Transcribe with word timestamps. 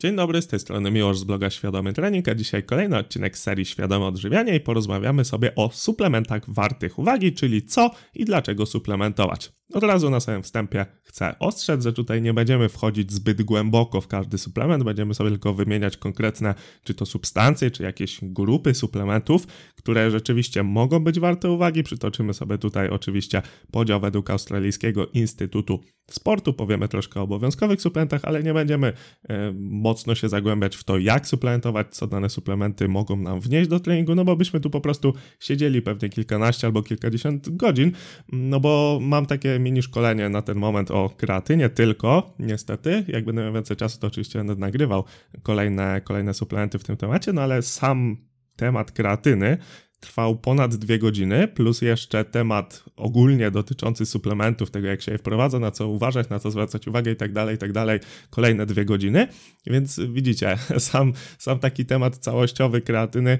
Dzień 0.00 0.16
dobry, 0.16 0.42
z 0.42 0.46
tej 0.46 0.60
strony 0.60 0.90
Miłosz 0.90 1.18
z 1.18 1.24
bloga 1.24 1.50
Świadomy 1.50 1.92
Trening, 1.92 2.28
a 2.28 2.34
dzisiaj 2.34 2.62
kolejny 2.62 2.98
odcinek 2.98 3.38
serii 3.38 3.64
Świadome 3.64 4.06
Odżywianie 4.06 4.56
i 4.56 4.60
porozmawiamy 4.60 5.24
sobie 5.24 5.54
o 5.54 5.70
suplementach 5.72 6.50
wartych 6.50 6.98
uwagi, 6.98 7.32
czyli 7.32 7.62
co 7.62 7.90
i 8.14 8.24
dlaczego 8.24 8.66
suplementować. 8.66 9.52
Od 9.74 9.82
razu 9.82 10.10
na 10.10 10.20
samym 10.20 10.42
wstępie 10.42 10.86
chcę 11.02 11.38
ostrzec, 11.38 11.82
że 11.82 11.92
tutaj 11.92 12.22
nie 12.22 12.34
będziemy 12.34 12.68
wchodzić 12.68 13.12
zbyt 13.12 13.42
głęboko 13.42 14.00
w 14.00 14.06
każdy 14.06 14.38
suplement, 14.38 14.84
będziemy 14.84 15.14
sobie 15.14 15.30
tylko 15.30 15.54
wymieniać 15.54 15.96
konkretne, 15.96 16.54
czy 16.84 16.94
to 16.94 17.06
substancje, 17.06 17.70
czy 17.70 17.82
jakieś 17.82 18.18
grupy 18.22 18.74
suplementów, 18.74 19.46
które 19.76 20.10
rzeczywiście 20.10 20.62
mogą 20.62 21.04
być 21.04 21.20
warte 21.20 21.50
uwagi. 21.50 21.82
Przytoczymy 21.82 22.34
sobie 22.34 22.58
tutaj 22.58 22.88
oczywiście 22.88 23.42
podział 23.70 24.00
według 24.00 24.30
Australijskiego 24.30 25.06
Instytutu 25.06 25.80
Sportu, 26.10 26.52
powiemy 26.52 26.88
troszkę 26.88 27.20
o 27.20 27.22
obowiązkowych 27.22 27.80
suplementach, 27.82 28.20
ale 28.24 28.42
nie 28.42 28.54
będziemy 28.54 28.92
e, 29.28 29.52
mocno 29.56 30.14
się 30.14 30.28
zagłębiać 30.28 30.76
w 30.76 30.84
to, 30.84 30.98
jak 30.98 31.26
suplementować, 31.26 31.86
co 31.90 32.06
dane 32.06 32.30
suplementy 32.30 32.88
mogą 32.88 33.16
nam 33.16 33.40
wnieść 33.40 33.70
do 33.70 33.80
treningu, 33.80 34.14
no 34.14 34.24
bo 34.24 34.36
byśmy 34.36 34.60
tu 34.60 34.70
po 34.70 34.80
prostu 34.80 35.14
siedzieli 35.40 35.82
pewnie 35.82 36.08
kilkanaście 36.08 36.66
albo 36.66 36.82
kilkadziesiąt 36.82 37.56
godzin, 37.56 37.92
no 38.32 38.60
bo 38.60 38.98
mam 39.02 39.26
takie 39.26 39.55
mini 39.58 39.82
szkolenie 39.82 40.28
na 40.28 40.42
ten 40.42 40.58
moment 40.58 40.90
o 40.90 41.10
kreatynie 41.16 41.68
tylko, 41.68 42.34
niestety. 42.38 43.04
Jak 43.08 43.24
będę 43.24 43.42
miał 43.42 43.52
więcej 43.52 43.76
czasu, 43.76 43.98
to 44.00 44.06
oczywiście 44.06 44.38
będę 44.38 44.56
nagrywał 44.56 45.04
kolejne, 45.42 46.00
kolejne 46.04 46.34
suplementy 46.34 46.78
w 46.78 46.84
tym 46.84 46.96
temacie, 46.96 47.32
no 47.32 47.42
ale 47.42 47.62
sam 47.62 48.16
temat 48.56 48.92
kreatyny 48.92 49.58
trwał 50.00 50.36
ponad 50.36 50.74
dwie 50.74 50.98
godziny, 50.98 51.48
plus 51.48 51.82
jeszcze 51.82 52.24
temat 52.24 52.84
ogólnie 52.96 53.50
dotyczący 53.50 54.06
suplementów, 54.06 54.70
tego 54.70 54.86
jak 54.86 55.02
się 55.02 55.12
je 55.12 55.18
wprowadza, 55.18 55.58
na 55.58 55.70
co 55.70 55.88
uważać, 55.88 56.28
na 56.28 56.38
co 56.38 56.50
zwracać 56.50 56.88
uwagę 56.88 57.12
i 57.12 57.16
tak 57.16 57.32
dalej, 57.32 57.54
i 57.54 57.58
tak 57.58 57.72
dalej, 57.72 58.00
kolejne 58.30 58.66
dwie 58.66 58.84
godziny. 58.84 59.28
Więc 59.66 60.00
widzicie, 60.00 60.56
sam, 60.78 61.12
sam 61.38 61.58
taki 61.58 61.86
temat 61.86 62.16
całościowy 62.16 62.80
kreatyny 62.80 63.38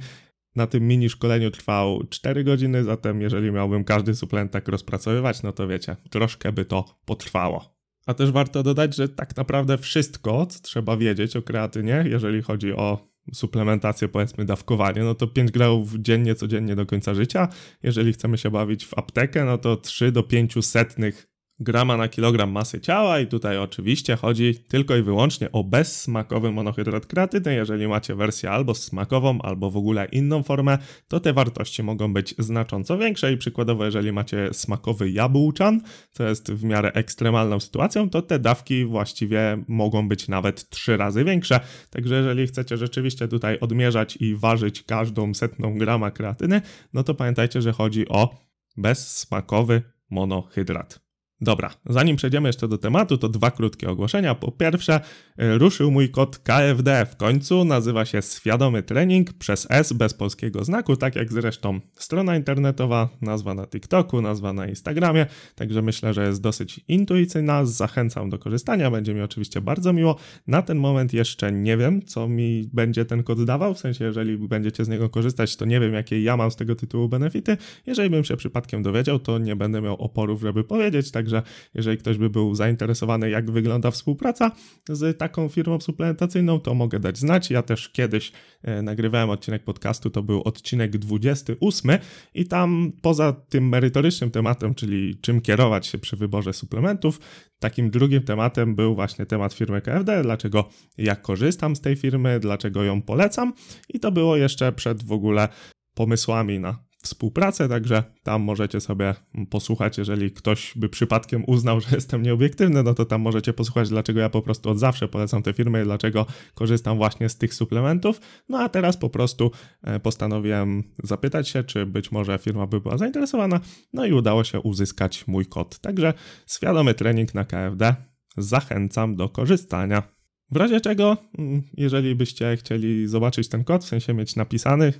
na 0.56 0.66
tym 0.66 0.88
mini 0.88 1.08
szkoleniu 1.08 1.50
trwał 1.50 2.06
4 2.10 2.44
godziny, 2.44 2.84
zatem 2.84 3.20
jeżeli 3.20 3.52
miałbym 3.52 3.84
każdy 3.84 4.14
suplement 4.14 4.52
tak 4.52 4.68
rozpracowywać, 4.68 5.42
no 5.42 5.52
to 5.52 5.68
wiecie, 5.68 5.96
troszkę 6.10 6.52
by 6.52 6.64
to 6.64 6.84
potrwało. 7.04 7.76
A 8.06 8.14
też 8.14 8.30
warto 8.30 8.62
dodać, 8.62 8.96
że 8.96 9.08
tak 9.08 9.36
naprawdę 9.36 9.78
wszystko, 9.78 10.46
co 10.46 10.60
trzeba 10.60 10.96
wiedzieć 10.96 11.36
o 11.36 11.42
kreatynie, 11.42 12.04
jeżeli 12.06 12.42
chodzi 12.42 12.72
o 12.72 13.08
suplementację, 13.32 14.08
powiedzmy 14.08 14.44
dawkowanie, 14.44 15.02
no 15.02 15.14
to 15.14 15.26
5 15.26 15.50
gramów 15.50 15.94
dziennie, 15.98 16.34
codziennie 16.34 16.76
do 16.76 16.86
końca 16.86 17.14
życia. 17.14 17.48
Jeżeli 17.82 18.12
chcemy 18.12 18.38
się 18.38 18.50
bawić 18.50 18.86
w 18.86 18.98
aptekę, 18.98 19.44
no 19.44 19.58
to 19.58 19.76
3 19.76 20.12
do 20.12 20.22
5 20.22 20.66
setnych 20.66 21.26
grama 21.60 21.96
na 21.96 22.08
kilogram 22.08 22.50
masy 22.50 22.80
ciała 22.80 23.20
i 23.20 23.26
tutaj 23.26 23.58
oczywiście 23.58 24.16
chodzi 24.16 24.54
tylko 24.68 24.96
i 24.96 25.02
wyłącznie 25.02 25.52
o 25.52 25.64
bezsmakowy 25.64 26.52
monohydrat 26.52 27.06
kreatyny. 27.06 27.54
Jeżeli 27.54 27.88
macie 27.88 28.14
wersję 28.14 28.50
albo 28.50 28.74
smakową, 28.74 29.42
albo 29.42 29.70
w 29.70 29.76
ogóle 29.76 30.06
inną 30.12 30.42
formę, 30.42 30.78
to 31.08 31.20
te 31.20 31.32
wartości 31.32 31.82
mogą 31.82 32.12
być 32.12 32.34
znacząco 32.38 32.98
większe 32.98 33.32
i 33.32 33.36
przykładowo 33.36 33.84
jeżeli 33.84 34.12
macie 34.12 34.48
smakowy 34.52 35.10
jabłczan, 35.10 35.80
co 36.10 36.24
jest 36.24 36.52
w 36.52 36.64
miarę 36.64 36.92
ekstremalną 36.92 37.60
sytuacją, 37.60 38.10
to 38.10 38.22
te 38.22 38.38
dawki 38.38 38.84
właściwie 38.84 39.64
mogą 39.68 40.08
być 40.08 40.28
nawet 40.28 40.68
trzy 40.68 40.96
razy 40.96 41.24
większe. 41.24 41.60
Także 41.90 42.14
jeżeli 42.16 42.46
chcecie 42.46 42.76
rzeczywiście 42.76 43.28
tutaj 43.28 43.58
odmierzać 43.60 44.16
i 44.16 44.34
ważyć 44.34 44.82
każdą 44.82 45.34
setną 45.34 45.78
grama 45.78 46.10
kreatyny, 46.10 46.62
no 46.92 47.02
to 47.02 47.14
pamiętajcie, 47.14 47.62
że 47.62 47.72
chodzi 47.72 48.08
o 48.08 48.36
bezsmakowy 48.76 49.82
monohydrat. 50.10 51.05
Dobra, 51.40 51.70
zanim 51.86 52.16
przejdziemy 52.16 52.48
jeszcze 52.48 52.68
do 52.68 52.78
tematu, 52.78 53.18
to 53.18 53.28
dwa 53.28 53.50
krótkie 53.50 53.90
ogłoszenia. 53.90 54.34
Po 54.34 54.52
pierwsze, 54.52 55.00
y, 55.42 55.58
ruszył 55.58 55.90
mój 55.90 56.10
kod 56.10 56.38
KFD 56.38 57.06
w 57.06 57.16
końcu, 57.16 57.64
nazywa 57.64 58.04
się 58.04 58.22
Świadomy 58.22 58.82
Trening 58.82 59.32
przez 59.32 59.66
S 59.70 59.92
bez 59.92 60.14
polskiego 60.14 60.64
znaku, 60.64 60.96
tak 60.96 61.16
jak 61.16 61.32
zresztą 61.32 61.80
strona 61.94 62.36
internetowa, 62.36 63.08
nazwa 63.20 63.54
na 63.54 63.66
TikToku, 63.66 64.20
nazwa 64.22 64.52
na 64.52 64.66
Instagramie, 64.66 65.26
także 65.54 65.82
myślę, 65.82 66.14
że 66.14 66.26
jest 66.26 66.42
dosyć 66.42 66.80
intuicyjna, 66.88 67.64
zachęcam 67.64 68.30
do 68.30 68.38
korzystania, 68.38 68.90
będzie 68.90 69.14
mi 69.14 69.20
oczywiście 69.20 69.60
bardzo 69.60 69.92
miło. 69.92 70.16
Na 70.46 70.62
ten 70.62 70.78
moment 70.78 71.12
jeszcze 71.12 71.52
nie 71.52 71.76
wiem, 71.76 72.02
co 72.02 72.28
mi 72.28 72.70
będzie 72.72 73.04
ten 73.04 73.22
kod 73.22 73.44
dawał, 73.44 73.74
w 73.74 73.78
sensie 73.78 74.04
jeżeli 74.04 74.38
będziecie 74.38 74.84
z 74.84 74.88
niego 74.88 75.08
korzystać, 75.08 75.56
to 75.56 75.64
nie 75.64 75.80
wiem, 75.80 75.94
jakie 75.94 76.22
ja 76.22 76.36
mam 76.36 76.50
z 76.50 76.56
tego 76.56 76.74
tytułu 76.74 77.08
benefity. 77.08 77.56
Jeżeli 77.86 78.10
bym 78.10 78.24
się 78.24 78.36
przypadkiem 78.36 78.82
dowiedział, 78.82 79.18
to 79.18 79.38
nie 79.38 79.56
będę 79.56 79.80
miał 79.80 79.94
oporów, 79.94 80.40
żeby 80.40 80.64
powiedzieć, 80.64 81.10
tak 81.10 81.25
Także 81.26 81.42
jeżeli 81.74 81.98
ktoś 81.98 82.18
by 82.18 82.30
był 82.30 82.54
zainteresowany, 82.54 83.30
jak 83.30 83.50
wygląda 83.50 83.90
współpraca 83.90 84.50
z 84.88 85.18
taką 85.18 85.48
firmą 85.48 85.80
suplementacyjną, 85.80 86.60
to 86.60 86.74
mogę 86.74 87.00
dać 87.00 87.18
znać. 87.18 87.50
Ja 87.50 87.62
też 87.62 87.88
kiedyś 87.88 88.32
e, 88.62 88.82
nagrywałem 88.82 89.30
odcinek 89.30 89.64
podcastu, 89.64 90.10
to 90.10 90.22
był 90.22 90.42
odcinek 90.42 90.98
28 90.98 91.90
i 92.34 92.46
tam 92.46 92.92
poza 93.02 93.32
tym 93.32 93.68
merytorycznym 93.68 94.30
tematem, 94.30 94.74
czyli 94.74 95.18
czym 95.20 95.40
kierować 95.40 95.86
się 95.86 95.98
przy 95.98 96.16
wyborze 96.16 96.52
suplementów, 96.52 97.20
takim 97.58 97.90
drugim 97.90 98.22
tematem 98.22 98.74
był 98.74 98.94
właśnie 98.94 99.26
temat 99.26 99.54
firmy 99.54 99.80
KFD, 99.80 100.22
dlaczego 100.22 100.68
ja 100.98 101.16
korzystam 101.16 101.76
z 101.76 101.80
tej 101.80 101.96
firmy, 101.96 102.40
dlaczego 102.40 102.82
ją 102.82 103.02
polecam 103.02 103.52
i 103.88 104.00
to 104.00 104.12
było 104.12 104.36
jeszcze 104.36 104.72
przed 104.72 105.04
w 105.04 105.12
ogóle 105.12 105.48
pomysłami 105.94 106.60
na 106.60 106.85
współpracę, 107.06 107.68
także 107.68 108.04
tam 108.22 108.42
możecie 108.42 108.80
sobie 108.80 109.14
posłuchać, 109.50 109.98
jeżeli 109.98 110.30
ktoś 110.30 110.72
by 110.76 110.88
przypadkiem 110.88 111.44
uznał, 111.46 111.80
że 111.80 111.88
jestem 111.92 112.22
nieobiektywny, 112.22 112.82
no 112.82 112.94
to 112.94 113.04
tam 113.04 113.20
możecie 113.20 113.52
posłuchać, 113.52 113.88
dlaczego 113.88 114.20
ja 114.20 114.30
po 114.30 114.42
prostu 114.42 114.70
od 114.70 114.78
zawsze 114.78 115.08
polecam 115.08 115.42
te 115.42 115.52
firmy, 115.52 115.84
dlaczego 115.84 116.26
korzystam 116.54 116.96
właśnie 116.96 117.28
z 117.28 117.36
tych 117.36 117.54
suplementów. 117.54 118.20
No 118.48 118.58
a 118.58 118.68
teraz 118.68 118.96
po 118.96 119.10
prostu 119.10 119.50
e, 119.82 120.00
postanowiłem 120.00 120.82
zapytać 121.02 121.48
się, 121.48 121.64
czy 121.64 121.86
być 121.86 122.12
może 122.12 122.38
firma 122.38 122.66
by 122.66 122.80
była 122.80 122.98
zainteresowana, 122.98 123.60
no 123.92 124.06
i 124.06 124.12
udało 124.12 124.44
się 124.44 124.60
uzyskać 124.60 125.26
mój 125.26 125.46
kod. 125.46 125.78
Także 125.78 126.14
świadomy 126.46 126.94
trening 126.94 127.34
na 127.34 127.44
KFD 127.44 127.94
zachęcam 128.36 129.16
do 129.16 129.28
korzystania. 129.28 130.02
W 130.50 130.56
razie 130.56 130.80
czego, 130.80 131.16
mm, 131.38 131.62
jeżeli 131.76 132.14
byście 132.14 132.56
chcieli 132.56 133.08
zobaczyć 133.08 133.48
ten 133.48 133.64
kod, 133.64 133.84
w 133.84 133.88
sensie 133.88 134.14
mieć 134.14 134.36
napisany, 134.36 134.92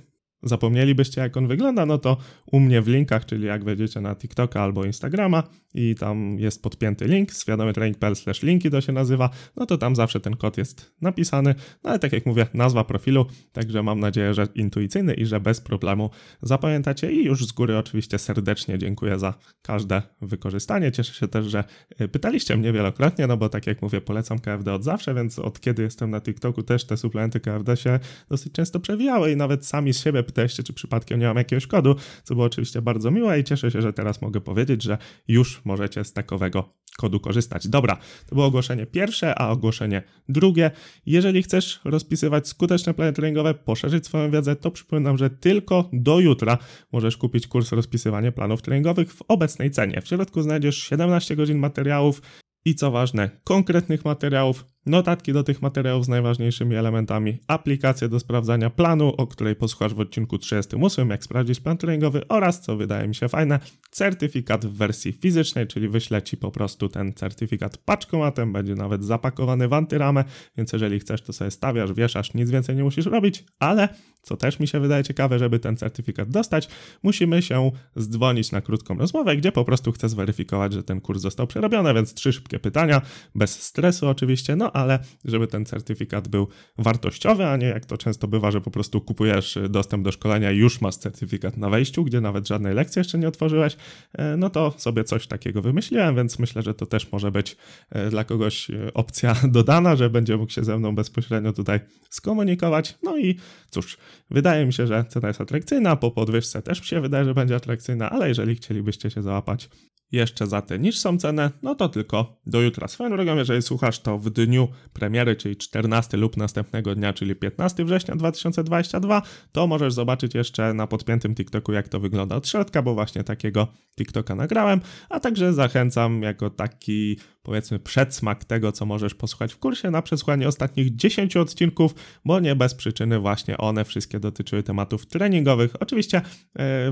zapomnielibyście 0.43 1.21
jak 1.21 1.37
on 1.37 1.47
wygląda, 1.47 1.85
no 1.85 1.97
to 1.97 2.17
u 2.51 2.59
mnie 2.59 2.81
w 2.81 2.87
linkach, 2.87 3.25
czyli 3.25 3.45
jak 3.45 3.63
wejdziecie 3.63 4.01
na 4.01 4.15
TikToka 4.15 4.61
albo 4.61 4.85
Instagrama 4.85 5.43
i 5.73 5.95
tam 5.95 6.39
jest 6.39 6.63
podpięty 6.63 7.07
link, 7.07 7.33
świadomytrening.pl 7.33 8.13
linki 8.43 8.71
to 8.71 8.81
się 8.81 8.91
nazywa, 8.91 9.29
no 9.55 9.65
to 9.65 9.77
tam 9.77 9.95
zawsze 9.95 10.19
ten 10.19 10.35
kod 10.35 10.57
jest 10.57 10.95
napisany, 11.01 11.55
no 11.83 11.89
ale 11.89 11.99
tak 11.99 12.13
jak 12.13 12.25
mówię, 12.25 12.47
nazwa 12.53 12.83
profilu, 12.83 13.25
także 13.51 13.83
mam 13.83 13.99
nadzieję, 13.99 14.33
że 14.33 14.47
intuicyjny 14.55 15.13
i 15.13 15.25
że 15.25 15.39
bez 15.39 15.61
problemu 15.61 16.09
zapamiętacie. 16.41 17.11
I 17.11 17.25
już 17.25 17.45
z 17.45 17.51
góry 17.51 17.77
oczywiście 17.77 18.19
serdecznie 18.19 18.77
dziękuję 18.77 19.19
za 19.19 19.33
każde 19.61 20.01
wykorzystanie. 20.21 20.91
Cieszę 20.91 21.13
się 21.13 21.27
też, 21.27 21.45
że 21.45 21.63
y, 22.01 22.07
pytaliście 22.07 22.57
mnie 22.57 22.73
wielokrotnie, 22.73 23.27
no 23.27 23.37
bo 23.37 23.49
tak 23.49 23.67
jak 23.67 23.81
mówię, 23.81 24.01
polecam 24.01 24.39
KFD 24.39 24.73
od 24.73 24.83
zawsze, 24.83 25.13
więc 25.13 25.39
od 25.39 25.59
kiedy 25.59 25.83
jestem 25.83 26.09
na 26.09 26.21
TikToku 26.21 26.63
też 26.63 26.85
te 26.85 26.97
suplementy 26.97 27.39
KFD 27.39 27.77
się 27.77 27.99
dosyć 28.29 28.53
często 28.53 28.79
przewijały 28.79 29.31
i 29.31 29.35
nawet 29.35 29.65
sami 29.65 29.93
z 29.93 30.03
siebie 30.03 30.23
pytaliście, 30.27 30.63
czy 30.63 30.73
przypadkiem 30.73 31.19
nie 31.19 31.27
mam 31.27 31.37
jakiegoś 31.37 31.67
kodu, 31.67 31.95
co 32.23 32.35
było 32.35 32.45
oczywiście 32.45 32.81
bardzo 32.81 33.11
miłe 33.11 33.39
i 33.39 33.43
cieszę 33.43 33.71
się, 33.71 33.81
że 33.81 33.93
teraz 33.93 34.21
mogę 34.21 34.41
powiedzieć, 34.41 34.83
że 34.83 34.97
już 35.27 35.61
możecie 35.65 36.03
z 36.03 36.13
takowego 36.13 36.73
kodu 36.97 37.19
korzystać. 37.19 37.67
Dobra, 37.67 37.97
to 38.25 38.35
było 38.35 38.47
ogłoszenie 38.47 38.85
pierwsze, 38.85 39.39
a 39.39 39.49
ogłoszenie 39.49 40.03
drugie. 40.29 40.71
Jeżeli 41.05 41.43
chcesz 41.43 41.79
rozpisywać 41.85 42.47
skuteczne 42.47 42.93
plany 42.93 43.13
treningowe, 43.13 43.53
poszerzyć 43.53 44.05
swoją 44.05 44.31
wiedzę, 44.31 44.55
to 44.55 44.71
przypominam, 44.71 45.17
że 45.17 45.29
tylko 45.29 45.89
do 45.93 46.19
jutra 46.19 46.57
możesz 46.91 47.17
kupić 47.17 47.47
kurs 47.47 47.71
rozpisywania 47.71 48.31
planów 48.31 48.61
treningowych 48.61 49.13
w 49.13 49.21
obecnej 49.27 49.71
cenie. 49.71 50.01
W 50.01 50.07
środku 50.07 50.41
znajdziesz 50.41 50.77
17 50.77 51.35
godzin 51.35 51.57
materiałów 51.57 52.21
i 52.65 52.75
co 52.75 52.91
ważne, 52.91 53.29
konkretnych 53.43 54.05
materiałów 54.05 54.65
notatki 54.87 55.33
do 55.33 55.43
tych 55.43 55.61
materiałów 55.61 56.05
z 56.05 56.07
najważniejszymi 56.07 56.75
elementami, 56.75 57.37
aplikację 57.47 58.09
do 58.09 58.19
sprawdzania 58.19 58.69
planu, 58.69 59.13
o 59.17 59.27
której 59.27 59.55
posłuchasz 59.55 59.93
w 59.93 59.99
odcinku 59.99 60.37
38, 60.37 61.09
jak 61.09 61.23
sprawdzić 61.23 61.59
plan 61.59 61.77
treningowy 61.77 62.27
oraz, 62.27 62.61
co 62.61 62.77
wydaje 62.77 63.07
mi 63.07 63.15
się 63.15 63.29
fajne, 63.29 63.59
certyfikat 63.91 64.65
w 64.65 64.73
wersji 64.73 65.11
fizycznej, 65.11 65.67
czyli 65.67 65.89
wyślę 65.89 66.21
Ci 66.21 66.37
po 66.37 66.51
prostu 66.51 66.89
ten 66.89 67.13
certyfikat 67.13 67.77
paczkomatem, 67.77 68.53
będzie 68.53 68.75
nawet 68.75 69.03
zapakowany 69.03 69.67
w 69.67 69.73
antyramę, 69.73 70.23
więc 70.57 70.73
jeżeli 70.73 70.99
chcesz, 70.99 71.21
to 71.21 71.33
sobie 71.33 71.51
stawiasz, 71.51 71.93
wieszasz, 71.93 72.33
nic 72.33 72.49
więcej 72.49 72.75
nie 72.75 72.83
musisz 72.83 73.05
robić, 73.05 73.43
ale 73.59 73.89
co 74.21 74.37
też 74.37 74.59
mi 74.59 74.67
się 74.67 74.79
wydaje 74.79 75.03
ciekawe, 75.03 75.39
żeby 75.39 75.59
ten 75.59 75.77
certyfikat 75.77 76.29
dostać, 76.29 76.69
musimy 77.03 77.41
się 77.41 77.71
zdzwonić 77.95 78.51
na 78.51 78.61
krótką 78.61 78.97
rozmowę, 78.97 79.37
gdzie 79.37 79.51
po 79.51 79.65
prostu 79.65 79.91
chcę 79.91 80.09
zweryfikować, 80.09 80.73
że 80.73 80.83
ten 80.83 81.01
kurs 81.01 81.21
został 81.21 81.47
przerobiony, 81.47 81.93
więc 81.93 82.13
trzy 82.13 82.33
szybkie 82.33 82.59
pytania, 82.59 83.01
bez 83.35 83.63
stresu 83.63 84.07
oczywiście, 84.07 84.55
no 84.55 84.71
ale 84.77 84.99
żeby 85.25 85.47
ten 85.47 85.65
certyfikat 85.65 86.27
był 86.27 86.47
wartościowy, 86.77 87.45
a 87.45 87.57
nie 87.57 87.67
jak 87.67 87.85
to 87.85 87.97
często 87.97 88.27
bywa, 88.27 88.51
że 88.51 88.61
po 88.61 88.71
prostu 88.71 89.01
kupujesz 89.01 89.59
dostęp 89.69 90.03
do 90.03 90.11
szkolenia 90.11 90.51
i 90.51 90.57
już 90.57 90.81
masz 90.81 90.95
certyfikat 90.95 91.57
na 91.57 91.69
wejściu, 91.69 92.03
gdzie 92.03 92.21
nawet 92.21 92.47
żadnej 92.47 92.73
lekcji 92.73 92.99
jeszcze 92.99 93.17
nie 93.17 93.27
otworzyłeś, 93.27 93.77
e, 94.13 94.37
no 94.37 94.49
to 94.49 94.73
sobie 94.77 95.03
coś 95.03 95.27
takiego 95.27 95.61
wymyśliłem, 95.61 96.15
więc 96.15 96.39
myślę, 96.39 96.61
że 96.61 96.73
to 96.73 96.85
też 96.85 97.11
może 97.11 97.31
być 97.31 97.57
e, 97.89 98.09
dla 98.09 98.23
kogoś 98.23 98.69
e, 98.69 98.93
opcja 98.93 99.35
dodana, 99.57 99.95
że 99.95 100.09
będzie 100.09 100.37
mógł 100.37 100.51
się 100.51 100.63
ze 100.63 100.77
mną 100.77 100.95
bezpośrednio 100.95 101.53
tutaj 101.53 101.79
skomunikować. 102.09 102.97
No 103.03 103.17
i 103.17 103.35
cóż, 103.69 103.97
wydaje 104.31 104.65
mi 104.65 104.73
się, 104.73 104.87
że 104.87 105.05
cena 105.09 105.27
jest 105.27 105.41
atrakcyjna, 105.41 105.95
po 105.95 106.11
podwyżce 106.11 106.61
też 106.61 106.79
mi 106.79 106.85
się 106.85 107.01
wydaje, 107.01 107.25
że 107.25 107.33
będzie 107.33 107.55
atrakcyjna, 107.55 108.09
ale 108.09 108.27
jeżeli 108.27 108.55
chcielibyście 108.55 109.09
się 109.09 109.21
załapać 109.21 109.69
jeszcze 110.11 110.47
za 110.47 110.61
tę 110.61 110.79
niższą 110.79 111.17
cenę, 111.17 111.51
no 111.61 111.75
to 111.75 111.89
tylko 111.89 112.39
do 112.45 112.61
jutra. 112.61 112.87
Swoją 112.87 113.09
drogą, 113.09 113.35
jeżeli 113.35 113.61
słuchasz 113.61 113.99
to 113.99 114.17
w 114.17 114.29
dniu 114.29 114.67
premiery, 114.93 115.35
czyli 115.35 115.55
14 115.55 116.17
lub 116.17 116.37
następnego 116.37 116.95
dnia, 116.95 117.13
czyli 117.13 117.35
15 117.35 117.85
września 117.85 118.15
2022, 118.15 119.21
to 119.51 119.67
możesz 119.67 119.93
zobaczyć 119.93 120.35
jeszcze 120.35 120.73
na 120.73 120.87
podpiętym 120.87 121.35
TikToku, 121.35 121.73
jak 121.73 121.87
to 121.87 121.99
wygląda 121.99 122.35
od 122.35 122.47
środka, 122.47 122.81
bo 122.81 122.93
właśnie 122.93 123.23
takiego 123.23 123.67
TikToka 123.97 124.35
nagrałem, 124.35 124.81
a 125.09 125.19
także 125.19 125.53
zachęcam 125.53 126.21
jako 126.21 126.49
taki 126.49 127.17
powiedzmy 127.47 127.79
przedsmak 127.79 128.45
tego, 128.45 128.71
co 128.71 128.85
możesz 128.85 129.15
posłuchać 129.15 129.53
w 129.53 129.57
kursie 129.57 129.91
na 129.91 130.01
przesłuchanie 130.01 130.47
ostatnich 130.47 130.95
10 130.95 131.37
odcinków, 131.37 131.95
bo 132.25 132.39
nie 132.39 132.55
bez 132.55 132.75
przyczyny 132.75 133.19
właśnie 133.19 133.57
one 133.57 133.85
wszystkie 133.85 134.19
dotyczyły 134.19 134.63
tematów 134.63 135.05
treningowych. 135.05 135.71
Oczywiście 135.79 136.17
e, 136.17 136.23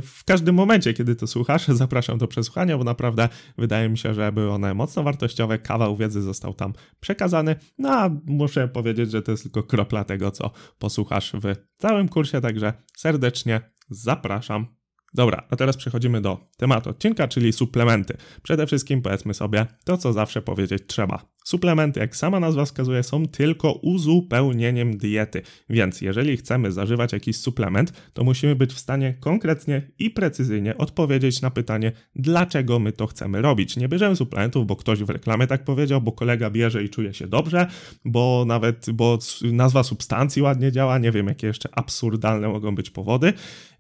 w 0.01 0.23
każdym 0.25 0.56
momencie, 0.56 0.94
kiedy 0.94 1.15
to 1.15 1.27
słuchasz, 1.27 1.67
zapraszam 1.83 2.17
do 2.17 2.27
przesłuchania, 2.27 2.77
bo 2.77 2.83
naprawdę 2.83 3.04
wydaje 3.57 3.89
mi 3.89 3.97
się, 3.97 4.13
że 4.13 4.31
były 4.31 4.51
one 4.51 4.73
mocno 4.73 5.03
wartościowe, 5.03 5.59
kawał 5.59 5.97
wiedzy 5.97 6.21
został 6.21 6.53
tam 6.53 6.73
przekazany, 6.99 7.55
no 7.77 7.89
a 7.89 8.09
muszę 8.25 8.67
powiedzieć, 8.67 9.11
że 9.11 9.21
to 9.21 9.31
jest 9.31 9.43
tylko 9.43 9.63
kropla 9.63 10.03
tego, 10.03 10.31
co 10.31 10.51
posłuchasz 10.79 11.33
w 11.33 11.55
całym 11.77 12.09
kursie, 12.09 12.41
także 12.41 12.73
serdecznie 12.97 13.61
zapraszam. 13.89 14.67
Dobra, 15.13 15.47
a 15.49 15.55
teraz 15.55 15.77
przechodzimy 15.77 16.21
do 16.21 16.37
tematu 16.57 16.89
odcinka, 16.89 17.27
czyli 17.27 17.53
suplementy. 17.53 18.17
Przede 18.43 18.67
wszystkim 18.67 19.01
powiedzmy 19.01 19.33
sobie 19.33 19.65
to, 19.85 19.97
co 19.97 20.13
zawsze 20.13 20.41
powiedzieć 20.41 20.83
trzeba. 20.87 21.34
Suplementy, 21.47 22.00
jak 22.00 22.15
sama 22.15 22.39
nazwa 22.39 22.65
wskazuje, 22.65 23.03
są 23.03 23.27
tylko 23.27 23.71
uzupełnieniem 23.71 24.97
diety, 24.97 25.42
więc 25.69 26.01
jeżeli 26.01 26.38
chcemy 26.38 26.71
zażywać 26.71 27.13
jakiś 27.13 27.38
suplement, 27.38 27.94
to 28.13 28.24
musimy 28.24 28.56
być 28.56 28.74
w 28.74 28.80
stanie 28.80 29.13
konkretnie 29.19 29.92
i 30.00 30.09
precyzyjnie 30.09 30.77
odpowiedzieć 30.77 31.42
na 31.42 31.51
pytanie, 31.51 31.92
dlaczego 32.15 32.80
my 32.80 32.92
to 32.92 33.07
chcemy 33.07 33.42
robić. 33.42 33.77
Nie 33.77 33.88
bierzemy 33.88 34.15
suplementów, 34.15 34.68
bo 34.68 34.75
ktoś 34.75 35.00
w 35.00 35.09
reklamie 35.09 35.47
tak 35.47 35.63
powiedział, 35.63 36.01
bo 36.01 36.12
kolega 36.12 36.50
bierze 36.50 36.83
i 36.83 36.89
czuje 36.89 37.13
się 37.13 37.27
dobrze, 37.27 37.68
bo 38.06 38.44
nawet, 38.48 38.86
bo 38.94 39.19
nazwa 39.41 39.83
substancji 39.83 40.41
ładnie 40.41 40.71
działa, 40.71 40.98
nie 40.98 41.12
wiem, 41.12 41.27
jakie 41.27 41.48
jeszcze 41.48 41.69
absurdalne 41.71 42.48
mogą 42.48 42.75
być 42.75 42.89
powody, 42.89 43.33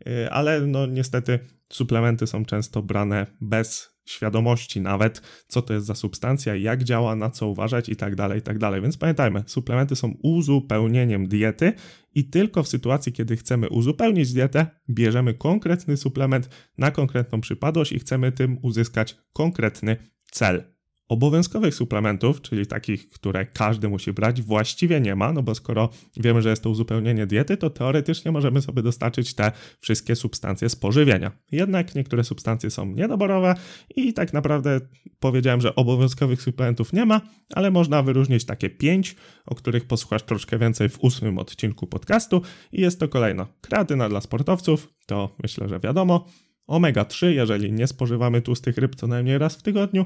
y, 0.07 0.31
ale 0.31 0.61
no 0.61 0.85
niestety 0.85 1.39
suplementy 1.69 2.27
są 2.27 2.45
często 2.45 2.81
brane 2.81 3.25
bez 3.41 3.94
świadomości 4.05 4.81
nawet, 4.81 5.21
co 5.47 5.61
to 5.61 5.73
jest 5.73 5.85
za 5.85 5.95
substancja, 5.95 6.55
jak 6.55 6.83
działa, 6.83 7.15
na 7.15 7.29
co 7.29 7.47
uważać 7.47 7.89
i 7.89 7.95
tak 7.95 8.15
dalej, 8.15 8.39
i 8.39 8.41
tak 8.41 8.57
dalej. 8.57 8.81
Więc 8.81 8.97
pamiętajmy, 8.97 9.43
suplementy 9.47 9.95
są 9.95 10.13
uzupełnieniem 10.23 11.27
diety 11.27 11.73
i 12.15 12.29
tylko 12.29 12.63
w 12.63 12.67
sytuacji, 12.67 13.11
kiedy 13.11 13.37
chcemy 13.37 13.69
uzupełnić 13.69 14.33
dietę, 14.33 14.67
bierzemy 14.89 15.33
konkretny 15.33 15.97
suplement 15.97 16.49
na 16.77 16.91
konkretną 16.91 17.41
przypadłość 17.41 17.91
i 17.91 17.99
chcemy 17.99 18.31
tym 18.31 18.57
uzyskać 18.61 19.17
konkretny 19.33 19.97
cel. 20.31 20.74
Obowiązkowych 21.09 21.75
suplementów, 21.75 22.41
czyli 22.41 22.67
takich, 22.67 23.09
które 23.09 23.45
każdy 23.45 23.89
musi 23.89 24.13
brać, 24.13 24.41
właściwie 24.41 25.01
nie 25.01 25.15
ma, 25.15 25.33
no 25.33 25.43
bo 25.43 25.55
skoro 25.55 25.89
wiemy, 26.17 26.41
że 26.41 26.49
jest 26.49 26.63
to 26.63 26.69
uzupełnienie 26.69 27.27
diety, 27.27 27.57
to 27.57 27.69
teoretycznie 27.69 28.31
możemy 28.31 28.61
sobie 28.61 28.81
dostarczyć 28.81 29.33
te 29.33 29.51
wszystkie 29.79 30.15
substancje 30.15 30.69
z 30.69 30.75
pożywienia. 30.75 31.31
Jednak 31.51 31.95
niektóre 31.95 32.23
substancje 32.23 32.69
są 32.69 32.85
niedoborowe 32.85 33.55
i 33.95 34.13
tak 34.13 34.33
naprawdę 34.33 34.79
powiedziałem, 35.19 35.61
że 35.61 35.75
obowiązkowych 35.75 36.41
suplementów 36.41 36.93
nie 36.93 37.05
ma, 37.05 37.21
ale 37.53 37.71
można 37.71 38.03
wyróżnić 38.03 38.45
takie 38.45 38.69
pięć, 38.69 39.15
o 39.45 39.55
których 39.55 39.85
posłuchasz 39.85 40.23
troszkę 40.23 40.57
więcej 40.57 40.89
w 40.89 40.99
ósmym 40.99 41.37
odcinku 41.37 41.87
podcastu. 41.87 42.41
I 42.71 42.81
jest 42.81 42.99
to 42.99 43.07
kolejno. 43.07 43.47
Kreatyna 43.61 44.09
dla 44.09 44.21
sportowców, 44.21 44.93
to 45.05 45.35
myślę, 45.43 45.69
że 45.69 45.79
wiadomo, 45.79 46.25
omega-3, 46.67 47.27
jeżeli 47.27 47.71
nie 47.71 47.87
spożywamy 47.87 48.41
tłustych 48.41 48.77
ryb 48.77 48.95
co 48.95 49.07
najmniej 49.07 49.37
raz 49.37 49.55
w 49.55 49.61
tygodniu, 49.61 50.05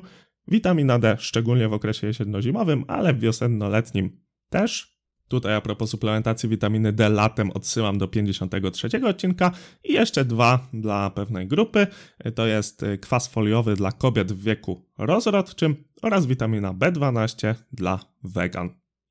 Witamina 0.51 0.99
D, 0.99 1.15
szczególnie 1.19 1.69
w 1.69 1.73
okresie 1.73 2.07
jesienno-zimowym, 2.07 2.83
ale 2.87 3.13
wiosenno-letnim 3.13 4.09
też. 4.49 4.99
Tutaj 5.27 5.55
a 5.55 5.61
propos 5.61 5.89
suplementacji 5.89 6.49
witaminy 6.49 6.93
D 6.93 7.09
latem 7.09 7.51
odsyłam 7.51 7.97
do 7.97 8.07
53 8.07 9.07
odcinka 9.07 9.51
i 9.83 9.93
jeszcze 9.93 10.25
dwa 10.25 10.67
dla 10.73 11.09
pewnej 11.09 11.47
grupy. 11.47 11.87
To 12.35 12.47
jest 12.47 12.85
kwas 13.01 13.27
foliowy 13.27 13.75
dla 13.75 13.91
kobiet 13.91 14.31
w 14.31 14.43
wieku 14.43 14.85
rozrodczym 14.97 15.83
oraz 16.01 16.25
witamina 16.25 16.73
B12 16.73 17.55
dla 17.73 17.99
wegan. 18.23 18.69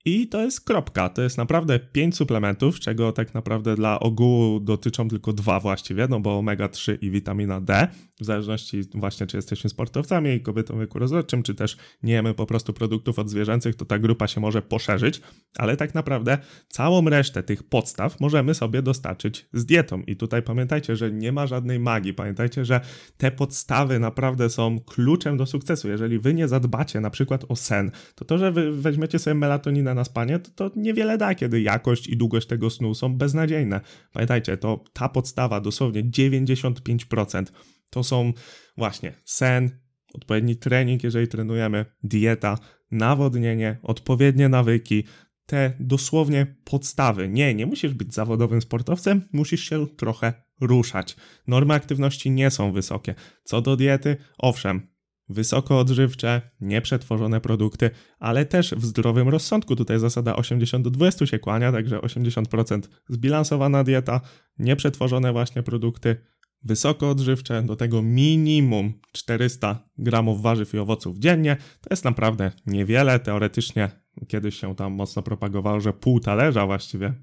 I 0.09 0.29
to 0.29 0.43
jest 0.43 0.61
kropka. 0.61 1.09
To 1.09 1.23
jest 1.23 1.39
naprawdę 1.39 1.79
5 1.79 2.17
suplementów, 2.17 2.81
czego 2.81 3.13
tak 3.13 3.35
naprawdę 3.35 3.75
dla 3.75 4.01
ogółu 4.01 4.61
dotyczą 4.61 5.09
tylko 5.09 5.33
dwa 5.33 5.61
właściwie, 5.61 6.07
no 6.09 6.21
bo 6.21 6.39
omega-3 6.39 6.99
i 7.01 7.11
witamina 7.11 7.61
D, 7.61 7.89
w 8.21 8.25
zależności 8.25 8.81
właśnie 8.95 9.27
czy 9.27 9.37
jesteśmy 9.37 9.71
sportowcami 9.71 10.41
kobietą 10.41 10.77
w 10.77 10.81
wieku 10.81 10.99
rozrodczym, 10.99 11.43
czy 11.43 11.55
też 11.55 11.77
nie 12.03 12.13
jemy 12.13 12.35
po 12.35 12.47
prostu 12.47 12.73
produktów 12.73 13.19
odzwierzęcych, 13.19 13.75
to 13.75 13.85
ta 13.85 13.99
grupa 13.99 14.27
się 14.27 14.41
może 14.41 14.63
poszerzyć, 14.63 15.21
ale 15.59 15.77
tak 15.77 15.95
naprawdę 15.95 16.39
całą 16.69 17.09
resztę 17.09 17.43
tych 17.43 17.63
podstaw 17.63 18.21
możemy 18.21 18.55
sobie 18.55 18.83
dostarczyć 18.83 19.49
z 19.53 19.67
dietą. 19.67 20.01
I 20.01 20.17
tutaj 20.17 20.43
pamiętajcie, 20.43 20.97
że 20.97 21.13
nie 21.13 21.33
ma 21.33 21.47
żadnej 21.47 21.81
magii. 21.81 22.15
Pamiętajcie, 22.15 22.65
że 22.65 22.81
te 23.17 23.31
podstawy 23.31 23.99
naprawdę 23.99 24.51
są 24.51 24.81
kluczem 24.81 25.37
do 25.37 25.47
sukcesu. 25.47 25.89
Jeżeli 25.89 26.19
wy 26.19 26.35
nie 26.35 26.49
zadbacie 26.49 27.01
na 27.01 27.11
przykład 27.11 27.45
o 27.49 27.57
sen, 27.57 27.91
to 28.15 28.25
to, 28.25 28.39
że 28.39 28.53
wy 28.53 28.73
weźmiecie 28.73 29.19
sobie 29.19 29.35
melatoninę 29.35 29.98
na 29.99 30.05
spanie, 30.05 30.39
to, 30.39 30.51
to 30.51 30.81
niewiele 30.81 31.19
da, 31.19 31.35
kiedy 31.35 31.61
jakość 31.61 32.07
i 32.07 32.17
długość 32.17 32.47
tego 32.47 32.71
snu 32.71 32.95
są 32.95 33.17
beznadziejne. 33.17 33.81
Pamiętajcie, 34.13 34.57
to 34.57 34.85
ta 34.93 35.09
podstawa, 35.09 35.61
dosłownie 35.61 36.05
95%, 36.05 37.45
to 37.91 38.05
są 38.05 38.33
właśnie 38.77 39.13
sen, 39.25 39.71
odpowiedni 40.15 40.57
trening, 40.57 41.05
jeżeli 41.05 41.29
trenujemy, 41.29 41.85
dieta, 42.03 42.59
nawodnienie, 42.91 43.79
odpowiednie 43.83 44.49
nawyki, 44.49 45.05
te 45.47 45.73
dosłownie 45.81 46.57
podstawy. 46.65 47.29
Nie, 47.29 47.55
nie 47.55 47.67
musisz 47.67 47.95
być 47.95 48.15
zawodowym 48.15 48.63
sportowcem, 48.63 49.29
musisz 49.33 49.61
się 49.61 49.87
trochę 49.87 50.33
ruszać. 50.61 51.17
Normy 51.47 51.75
aktywności 51.75 52.31
nie 52.31 52.51
są 52.51 52.73
wysokie. 52.73 53.15
Co 53.45 53.61
do 53.61 53.77
diety, 53.77 54.17
owszem, 54.39 54.89
wysoko 55.29 55.79
odżywcze, 55.79 56.43
nieprzetworzone 56.61 57.41
produkty, 57.41 57.91
ale 58.19 58.47
też 58.47 58.75
w 58.75 58.85
zdrowym 58.85 59.29
rozsądku. 59.29 59.77
Tutaj 59.77 59.99
zasada 59.99 60.37
80 60.37 60.85
do 60.85 60.91
20 60.91 61.27
się 61.27 61.39
kłania, 61.39 61.73
także 61.73 61.99
80% 61.99 62.83
zbilansowana 63.09 63.85
dieta, 63.85 64.21
nieprzetworzone 64.59 65.33
właśnie 65.33 65.63
produkty, 65.63 66.17
wysoko 66.63 67.11
odżywcze, 67.11 67.63
do 67.63 67.77
tego 67.77 68.03
minimum 68.03 68.93
400 69.13 69.89
gramów 69.99 70.43
warzyw 70.43 70.75
i 70.75 70.79
owoców 70.79 71.19
dziennie. 71.19 71.57
To 71.81 71.89
jest 71.91 72.05
naprawdę 72.05 72.53
niewiele. 72.67 73.21
Teoretycznie 73.21 73.91
kiedyś 74.29 74.61
się 74.61 74.75
tam 74.75 74.93
mocno 74.93 75.23
propagowało, 75.23 75.81
że 75.81 75.93
pół 75.93 76.21
talerza 76.21 76.67
właściwie 76.67 77.15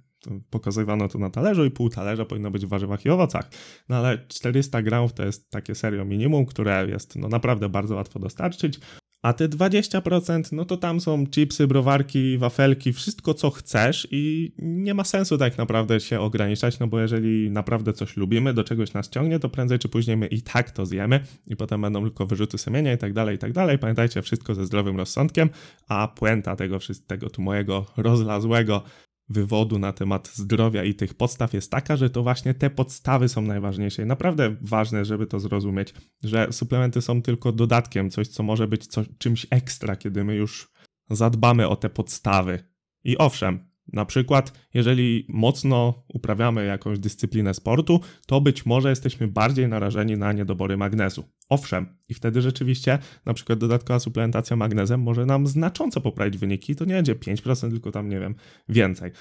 pokazywano 0.50 1.08
to 1.08 1.20
na 1.20 1.30
talerzu 1.30 1.66
i 1.66 1.72
pół 1.72 1.90
talerza 1.90 2.26
powinno 2.26 2.52
być 2.52 2.66
w 2.66 2.70
warzywach 2.70 3.06
i 3.06 3.10
owocach. 3.10 3.50
No 3.90 3.96
ale 3.96 4.26
400 4.28 4.82
gramów 4.82 5.14
to 5.14 5.26
jest 5.26 5.50
takie 5.50 5.76
serio 5.76 6.06
minimum, 6.06 6.46
które 6.46 6.88
jest 6.90 7.16
no 7.16 7.28
naprawdę 7.28 7.70
bardzo 7.70 7.96
łatwo 7.96 8.20
dostarczyć. 8.20 8.80
A 9.26 9.34
te 9.34 9.50
20%, 9.50 10.54
no 10.54 10.66
to 10.66 10.78
tam 10.78 11.02
są 11.02 11.28
chipsy, 11.28 11.68
browarki, 11.68 12.38
wafelki, 12.38 12.94
wszystko 12.94 13.34
co 13.34 13.50
chcesz 13.50 14.08
i 14.12 14.54
nie 14.58 14.94
ma 14.94 15.04
sensu 15.04 15.38
tak 15.38 15.58
naprawdę 15.58 16.00
się 16.00 16.20
ograniczać, 16.20 16.80
no 16.80 16.88
bo 16.88 17.00
jeżeli 17.00 17.52
naprawdę 17.52 17.94
coś 17.94 18.18
lubimy, 18.18 18.54
do 18.54 18.64
czegoś 18.64 18.94
nas 18.94 19.10
ciągnie, 19.10 19.40
to 19.40 19.50
prędzej 19.50 19.80
czy 19.80 19.90
później 19.90 20.18
my 20.18 20.28
i 20.28 20.42
tak 20.42 20.72
to 20.72 20.86
zjemy 20.86 21.20
i 21.48 21.56
potem 21.56 21.82
będą 21.82 22.02
tylko 22.02 22.26
wyrzuty 22.26 22.58
sumienia 22.58 22.94
i 22.94 22.98
tak 22.98 23.14
dalej, 23.14 23.36
i 23.36 23.40
tak 23.40 23.54
dalej. 23.54 23.80
Pamiętajcie, 23.80 24.22
wszystko 24.22 24.56
ze 24.56 24.66
zdrowym 24.66 24.98
rozsądkiem, 24.98 25.50
a 25.88 26.08
puenta 26.08 26.56
tego 26.56 26.80
wszystkiego 26.80 27.30
tu 27.30 27.42
mojego 27.42 27.86
rozlazłego 27.98 28.84
wywodu 29.30 29.80
na 29.80 29.94
temat 29.94 30.32
zdrowia 30.34 30.84
i 30.84 30.94
tych 30.94 31.14
podstaw 31.14 31.54
jest 31.54 31.72
taka, 31.72 31.96
że 31.98 32.10
to 32.10 32.24
właśnie 32.24 32.54
te 32.54 32.70
podstawy 32.70 33.30
są 33.30 33.42
najważniejsze. 33.42 34.04
I 34.04 34.06
naprawdę 34.06 34.56
ważne, 34.62 35.06
żeby 35.06 35.28
to 35.28 35.40
zrozumieć, 35.40 35.94
że 36.24 36.48
suplementy 36.52 37.02
są 37.02 37.22
tylko 37.22 37.52
dodatkiem, 37.52 38.10
coś, 38.10 38.28
co 38.28 38.44
może 38.44 38.68
być 38.68 38.88
czymś 39.18 39.48
ekstra, 39.50 39.96
kiedy 39.96 40.24
my 40.24 40.36
już 40.36 40.72
zadbamy 41.10 41.68
o 41.68 41.76
te 41.76 41.90
podstawy. 41.90 42.64
I 43.04 43.18
owszem, 43.18 43.70
Na 43.94 44.06
przykład, 44.06 44.54
jeżeli 44.74 45.26
mocno 45.30 46.04
uprawiamy 46.08 46.66
jakąś 46.66 47.00
dyscyplinę 47.00 47.54
sportu, 47.54 48.00
to 48.28 48.42
być 48.42 48.66
może 48.66 48.90
jesteśmy 48.90 49.28
bardziej 49.28 49.68
narażeni 49.68 50.18
na 50.18 50.34
niedobory 50.34 50.78
magnezu. 50.78 51.24
Owszem, 51.50 51.98
i 52.10 52.14
wtedy 52.14 52.42
rzeczywiście 52.42 53.00
na 53.26 53.34
przykład 53.34 53.60
dodatkowa 53.60 54.00
suplementacja 54.00 54.56
magnezem 54.56 55.02
może 55.02 55.26
nam 55.26 55.48
znacząco 55.48 56.02
poprawić 56.02 56.38
wyniki. 56.38 56.76
To 56.76 56.86
nie 56.86 56.94
będzie 56.94 57.16
5%, 57.16 57.70
tylko 57.70 57.92
tam 57.92 58.10
nie 58.10 58.20
wiem, 58.20 58.36
więcej. 58.70 59.12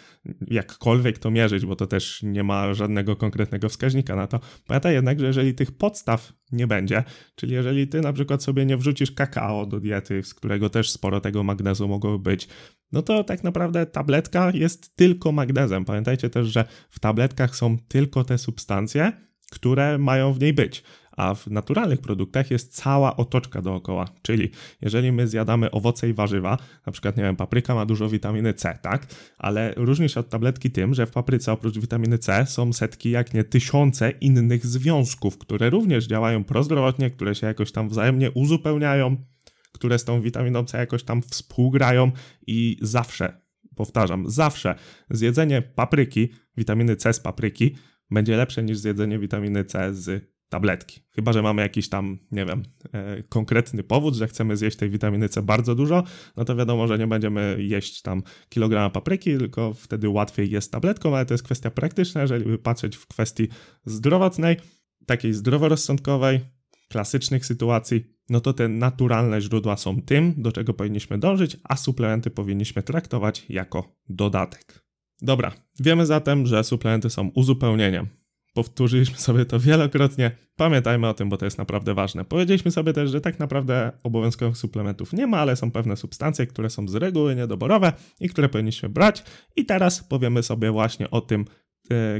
Jakkolwiek 0.48 1.18
to 1.18 1.30
mierzyć, 1.30 1.66
bo 1.66 1.76
to 1.76 1.86
też 1.86 2.22
nie 2.22 2.42
ma 2.42 2.74
żadnego 2.74 3.16
konkretnego 3.16 3.68
wskaźnika 3.68 4.16
na 4.16 4.26
to. 4.26 4.40
Pamiętaj 4.66 4.94
jednak, 4.94 5.20
że 5.20 5.26
jeżeli 5.26 5.54
tych 5.54 5.72
podstaw 5.72 6.32
nie 6.52 6.66
będzie, 6.66 7.04
czyli 7.34 7.54
jeżeli 7.54 7.88
ty 7.88 8.00
na 8.00 8.12
przykład 8.12 8.42
sobie 8.42 8.66
nie 8.66 8.76
wrzucisz 8.76 9.12
kakao 9.12 9.66
do 9.66 9.80
diety, 9.80 10.22
z 10.22 10.34
którego 10.34 10.70
też 10.70 10.90
sporo 10.90 11.20
tego 11.20 11.42
magnezu 11.42 11.88
mogło 11.88 12.18
być, 12.18 12.48
no 12.94 13.02
to 13.02 13.24
tak 13.24 13.44
naprawdę 13.44 13.86
tabletka 13.86 14.50
jest 14.54 14.96
tylko 14.96 15.32
magnezem. 15.32 15.84
Pamiętajcie 15.84 16.30
też, 16.30 16.46
że 16.46 16.64
w 16.90 17.00
tabletkach 17.00 17.56
są 17.56 17.78
tylko 17.88 18.24
te 18.24 18.38
substancje, 18.38 19.12
które 19.50 19.98
mają 19.98 20.32
w 20.32 20.40
niej 20.40 20.52
być. 20.52 20.82
A 21.16 21.34
w 21.34 21.46
naturalnych 21.46 22.00
produktach 22.00 22.50
jest 22.50 22.74
cała 22.76 23.16
otoczka 23.16 23.62
dookoła. 23.62 24.08
Czyli 24.22 24.50
jeżeli 24.80 25.12
my 25.12 25.28
zjadamy 25.28 25.70
owoce 25.70 26.08
i 26.08 26.14
warzywa, 26.14 26.58
na 26.86 26.92
przykład, 26.92 27.16
nie 27.16 27.22
wiem, 27.22 27.36
papryka 27.36 27.74
ma 27.74 27.86
dużo 27.86 28.08
witaminy 28.08 28.54
C, 28.54 28.78
tak? 28.82 29.06
Ale 29.38 29.74
różni 29.76 30.08
się 30.08 30.20
od 30.20 30.28
tabletki 30.28 30.70
tym, 30.70 30.94
że 30.94 31.06
w 31.06 31.10
papryce 31.10 31.52
oprócz 31.52 31.78
witaminy 31.78 32.18
C 32.18 32.46
są 32.46 32.72
setki, 32.72 33.10
jak 33.10 33.34
nie 33.34 33.44
tysiące 33.44 34.10
innych 34.10 34.66
związków, 34.66 35.38
które 35.38 35.70
również 35.70 36.06
działają 36.06 36.44
prozdrowotnie, 36.44 37.10
które 37.10 37.34
się 37.34 37.46
jakoś 37.46 37.72
tam 37.72 37.88
wzajemnie 37.88 38.30
uzupełniają, 38.30 39.16
które 39.74 39.98
z 39.98 40.04
tą 40.04 40.20
witaminą 40.20 40.64
C 40.64 40.78
jakoś 40.78 41.02
tam 41.02 41.22
współgrają 41.22 42.12
i 42.46 42.78
zawsze, 42.82 43.40
powtarzam, 43.76 44.30
zawsze 44.30 44.74
zjedzenie 45.10 45.62
papryki, 45.62 46.28
witaminy 46.56 46.96
C 46.96 47.12
z 47.12 47.20
papryki 47.20 47.76
będzie 48.10 48.36
lepsze 48.36 48.62
niż 48.62 48.78
zjedzenie 48.78 49.18
witaminy 49.18 49.64
C 49.64 49.94
z 49.94 50.34
tabletki. 50.48 51.00
Chyba, 51.10 51.32
że 51.32 51.42
mamy 51.42 51.62
jakiś 51.62 51.88
tam, 51.88 52.18
nie 52.32 52.46
wiem, 52.46 52.62
e, 52.92 53.22
konkretny 53.22 53.82
powód, 53.82 54.14
że 54.14 54.28
chcemy 54.28 54.56
zjeść 54.56 54.76
tej 54.76 54.90
witaminy 54.90 55.28
C 55.28 55.42
bardzo 55.42 55.74
dużo, 55.74 56.04
no 56.36 56.44
to 56.44 56.56
wiadomo, 56.56 56.88
że 56.88 56.98
nie 56.98 57.06
będziemy 57.06 57.56
jeść 57.58 58.02
tam 58.02 58.22
kilograma 58.48 58.90
papryki, 58.90 59.38
tylko 59.38 59.74
wtedy 59.74 60.08
łatwiej 60.08 60.50
jest 60.50 60.72
tabletką, 60.72 61.16
ale 61.16 61.26
to 61.26 61.34
jest 61.34 61.44
kwestia 61.44 61.70
praktyczna, 61.70 62.22
jeżeli 62.22 62.58
patrzeć 62.58 62.96
w 62.96 63.06
kwestii 63.06 63.48
zdrowotnej, 63.84 64.56
takiej 65.06 65.32
zdroworozsądkowej, 65.32 66.40
klasycznych 66.88 67.46
sytuacji, 67.46 68.13
no 68.28 68.40
to 68.40 68.52
te 68.52 68.68
naturalne 68.68 69.40
źródła 69.40 69.76
są 69.76 70.02
tym, 70.02 70.34
do 70.36 70.52
czego 70.52 70.74
powinniśmy 70.74 71.18
dążyć, 71.18 71.56
a 71.64 71.76
suplementy 71.76 72.30
powinniśmy 72.30 72.82
traktować 72.82 73.46
jako 73.48 73.96
dodatek. 74.08 74.84
Dobra, 75.22 75.52
wiemy 75.80 76.06
zatem, 76.06 76.46
że 76.46 76.64
suplementy 76.64 77.10
są 77.10 77.28
uzupełnieniem. 77.34 78.08
Powtórzyliśmy 78.54 79.18
sobie 79.18 79.44
to 79.44 79.60
wielokrotnie. 79.60 80.30
Pamiętajmy 80.56 81.08
o 81.08 81.14
tym, 81.14 81.28
bo 81.28 81.36
to 81.36 81.44
jest 81.44 81.58
naprawdę 81.58 81.94
ważne. 81.94 82.24
Powiedzieliśmy 82.24 82.70
sobie 82.70 82.92
też, 82.92 83.10
że 83.10 83.20
tak 83.20 83.38
naprawdę 83.38 83.92
obowiązkowych 84.02 84.56
suplementów 84.56 85.12
nie 85.12 85.26
ma, 85.26 85.38
ale 85.38 85.56
są 85.56 85.70
pewne 85.70 85.96
substancje, 85.96 86.46
które 86.46 86.70
są 86.70 86.88
z 86.88 86.94
reguły 86.94 87.34
niedoborowe 87.34 87.92
i 88.20 88.28
które 88.28 88.48
powinniśmy 88.48 88.88
brać. 88.88 89.24
I 89.56 89.66
teraz 89.66 90.04
powiemy 90.04 90.42
sobie 90.42 90.70
właśnie 90.70 91.10
o 91.10 91.20
tym, 91.20 91.44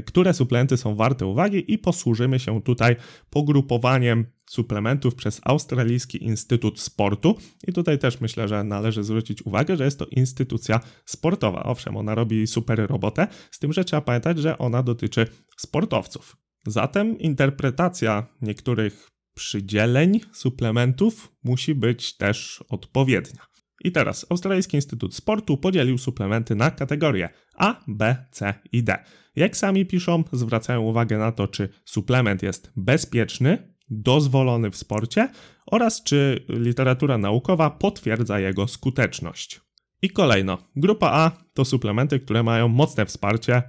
które 0.05 0.33
suplementy 0.33 0.77
są 0.77 0.95
warte 0.95 1.25
uwagi 1.25 1.73
i 1.73 1.77
posłużymy 1.77 2.39
się 2.39 2.61
tutaj 2.61 2.95
pogrupowaniem 3.29 4.25
suplementów 4.49 5.15
przez 5.15 5.41
Australijski 5.43 6.23
Instytut 6.23 6.79
Sportu. 6.79 7.37
I 7.67 7.73
tutaj 7.73 7.99
też 7.99 8.21
myślę, 8.21 8.47
że 8.47 8.63
należy 8.63 9.03
zwrócić 9.03 9.45
uwagę, 9.45 9.77
że 9.77 9.85
jest 9.85 9.99
to 9.99 10.05
instytucja 10.05 10.79
sportowa. 11.05 11.63
Owszem, 11.63 11.97
ona 11.97 12.15
robi 12.15 12.47
super 12.47 12.87
robotę, 12.89 13.27
z 13.51 13.59
tym, 13.59 13.73
że 13.73 13.85
trzeba 13.85 14.01
pamiętać, 14.01 14.39
że 14.39 14.57
ona 14.57 14.83
dotyczy 14.83 15.27
sportowców. 15.57 16.37
Zatem 16.67 17.19
interpretacja 17.19 18.27
niektórych 18.41 19.11
przydzieleń 19.35 20.19
suplementów 20.33 21.31
musi 21.43 21.75
być 21.75 22.17
też 22.17 22.63
odpowiednia. 22.69 23.54
I 23.85 23.91
teraz 23.91 24.25
Australijski 24.29 24.77
Instytut 24.77 25.15
Sportu 25.15 25.57
podzielił 25.57 25.97
suplementy 25.97 26.55
na 26.55 26.71
kategorie 26.71 27.29
A, 27.57 27.83
B, 27.87 28.15
C 28.31 28.53
i 28.71 28.83
D. 28.83 28.97
Jak 29.35 29.57
sami 29.57 29.85
piszą, 29.85 30.23
zwracają 30.31 30.81
uwagę 30.81 31.17
na 31.17 31.31
to, 31.31 31.47
czy 31.47 31.69
suplement 31.85 32.43
jest 32.43 32.71
bezpieczny, 32.75 33.75
dozwolony 33.89 34.71
w 34.71 34.75
sporcie 34.75 35.29
oraz 35.65 36.03
czy 36.03 36.45
literatura 36.49 37.17
naukowa 37.17 37.69
potwierdza 37.69 38.39
jego 38.39 38.67
skuteczność. 38.67 39.61
I 40.01 40.09
kolejno, 40.09 40.57
grupa 40.75 41.07
A 41.07 41.31
to 41.53 41.65
suplementy, 41.65 42.19
które 42.19 42.43
mają 42.43 42.67
mocne 42.67 43.05
wsparcie 43.05 43.55
e, 43.55 43.63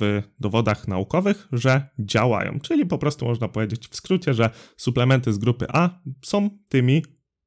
w 0.00 0.22
dowodach 0.40 0.88
naukowych, 0.88 1.48
że 1.52 1.88
działają. 1.98 2.60
Czyli 2.60 2.86
po 2.86 2.98
prostu 2.98 3.24
można 3.24 3.48
powiedzieć 3.48 3.88
w 3.88 3.96
skrócie, 3.96 4.34
że 4.34 4.50
suplementy 4.76 5.32
z 5.32 5.38
grupy 5.38 5.66
A 5.68 6.00
są 6.24 6.50
tymi 6.68 7.02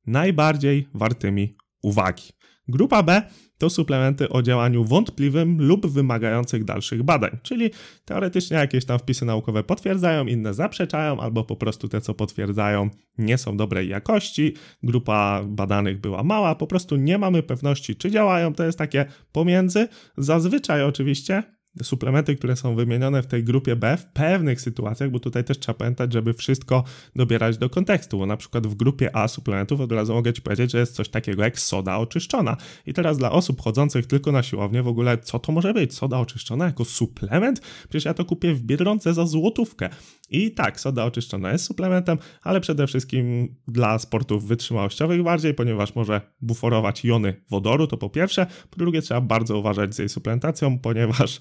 najbardziej 0.08 0.88
wartymi 0.94 1.58
uwagi. 1.86 2.24
Grupa 2.68 3.04
B 3.04 3.22
to 3.58 3.70
suplementy 3.70 4.30
o 4.30 4.42
działaniu 4.42 4.84
wątpliwym 4.84 5.62
lub 5.62 5.88
wymagających 5.88 6.64
dalszych 6.64 7.04
badań, 7.04 7.38
czyli 7.44 7.70
teoretycznie 8.06 8.58
jakieś 8.58 8.86
tam 8.86 9.00
wpisy 9.00 9.26
naukowe 9.26 9.64
potwierdzają, 9.64 10.26
inne 10.26 10.54
zaprzeczają, 10.54 11.20
albo 11.20 11.44
po 11.44 11.56
prostu 11.56 11.88
te, 11.88 12.02
co 12.02 12.14
potwierdzają, 12.14 12.90
nie 13.18 13.38
są 13.38 13.58
dobrej 13.58 13.90
jakości. 13.90 14.54
Grupa 14.84 15.44
badanych 15.48 16.02
była 16.02 16.24
mała, 16.24 16.56
po 16.56 16.68
prostu 16.68 16.96
nie 16.96 17.18
mamy 17.18 17.44
pewności, 17.44 17.96
czy 17.96 18.12
działają. 18.12 18.54
To 18.54 18.64
jest 18.66 18.78
takie 18.78 19.06
pomiędzy. 19.32 19.88
Zazwyczaj 20.18 20.84
oczywiście 20.84 21.44
suplementy, 21.84 22.36
które 22.36 22.56
są 22.56 22.76
wymienione 22.76 23.24
w 23.24 23.28
tej 23.28 23.44
grupie 23.44 23.76
B 23.76 23.98
w 23.98 24.06
pewnych 24.06 24.62
sytuacjach, 24.62 25.10
bo 25.10 25.20
tutaj 25.20 25.44
też 25.44 25.60
trzeba 25.60 25.78
pamiętać, 25.78 26.14
żeby 26.14 26.34
wszystko 26.34 26.84
dobierać 27.16 27.58
do 27.58 27.70
kontekstu, 27.70 28.18
bo 28.18 28.26
na 28.26 28.38
przykład 28.38 28.68
w 28.68 28.76
grupie 28.76 29.16
A 29.16 29.28
suplementów 29.28 29.82
od 29.82 29.92
razu 29.92 30.14
mogę 30.14 30.34
Ci 30.34 30.42
powiedzieć, 30.42 30.72
że 30.72 30.80
jest 30.80 30.96
coś 30.96 31.10
takiego 31.10 31.44
jak 31.44 31.60
soda 31.60 31.98
oczyszczona. 31.98 32.58
I 32.86 32.94
teraz 32.94 33.18
dla 33.18 33.32
osób 33.32 33.62
chodzących 33.62 34.08
tylko 34.08 34.32
na 34.32 34.44
siłownię 34.44 34.84
w 34.84 34.88
ogóle, 34.88 35.18
co 35.18 35.40
to 35.40 35.52
może 35.52 35.74
być? 35.74 35.94
Soda 35.94 36.20
oczyszczona 36.20 36.66
jako 36.66 36.86
suplement? 36.86 37.62
Przecież 37.90 38.06
ja 38.06 38.14
to 38.14 38.26
kupię 38.26 38.54
w 38.54 38.62
Biedronce 38.62 39.14
za 39.14 39.26
złotówkę. 39.26 39.90
I 40.30 40.52
tak, 40.52 40.80
soda 40.80 41.06
oczyszczona 41.06 41.52
jest 41.52 41.66
suplementem, 41.66 42.18
ale 42.42 42.62
przede 42.62 42.88
wszystkim 42.88 43.56
dla 43.68 44.00
sportów 44.00 44.48
wytrzymałościowych 44.48 45.24
bardziej, 45.24 45.54
ponieważ 45.54 45.96
może 45.96 46.22
buforować 46.42 47.06
jony 47.06 47.42
wodoru, 47.50 47.88
to 47.88 47.98
po 47.98 48.10
pierwsze. 48.10 48.46
Po 48.70 48.78
drugie, 48.78 49.02
trzeba 49.02 49.22
bardzo 49.22 49.60
uważać 49.60 49.96
z 49.96 50.00
jej 50.00 50.10
suplementacją, 50.10 50.80
ponieważ 50.80 51.40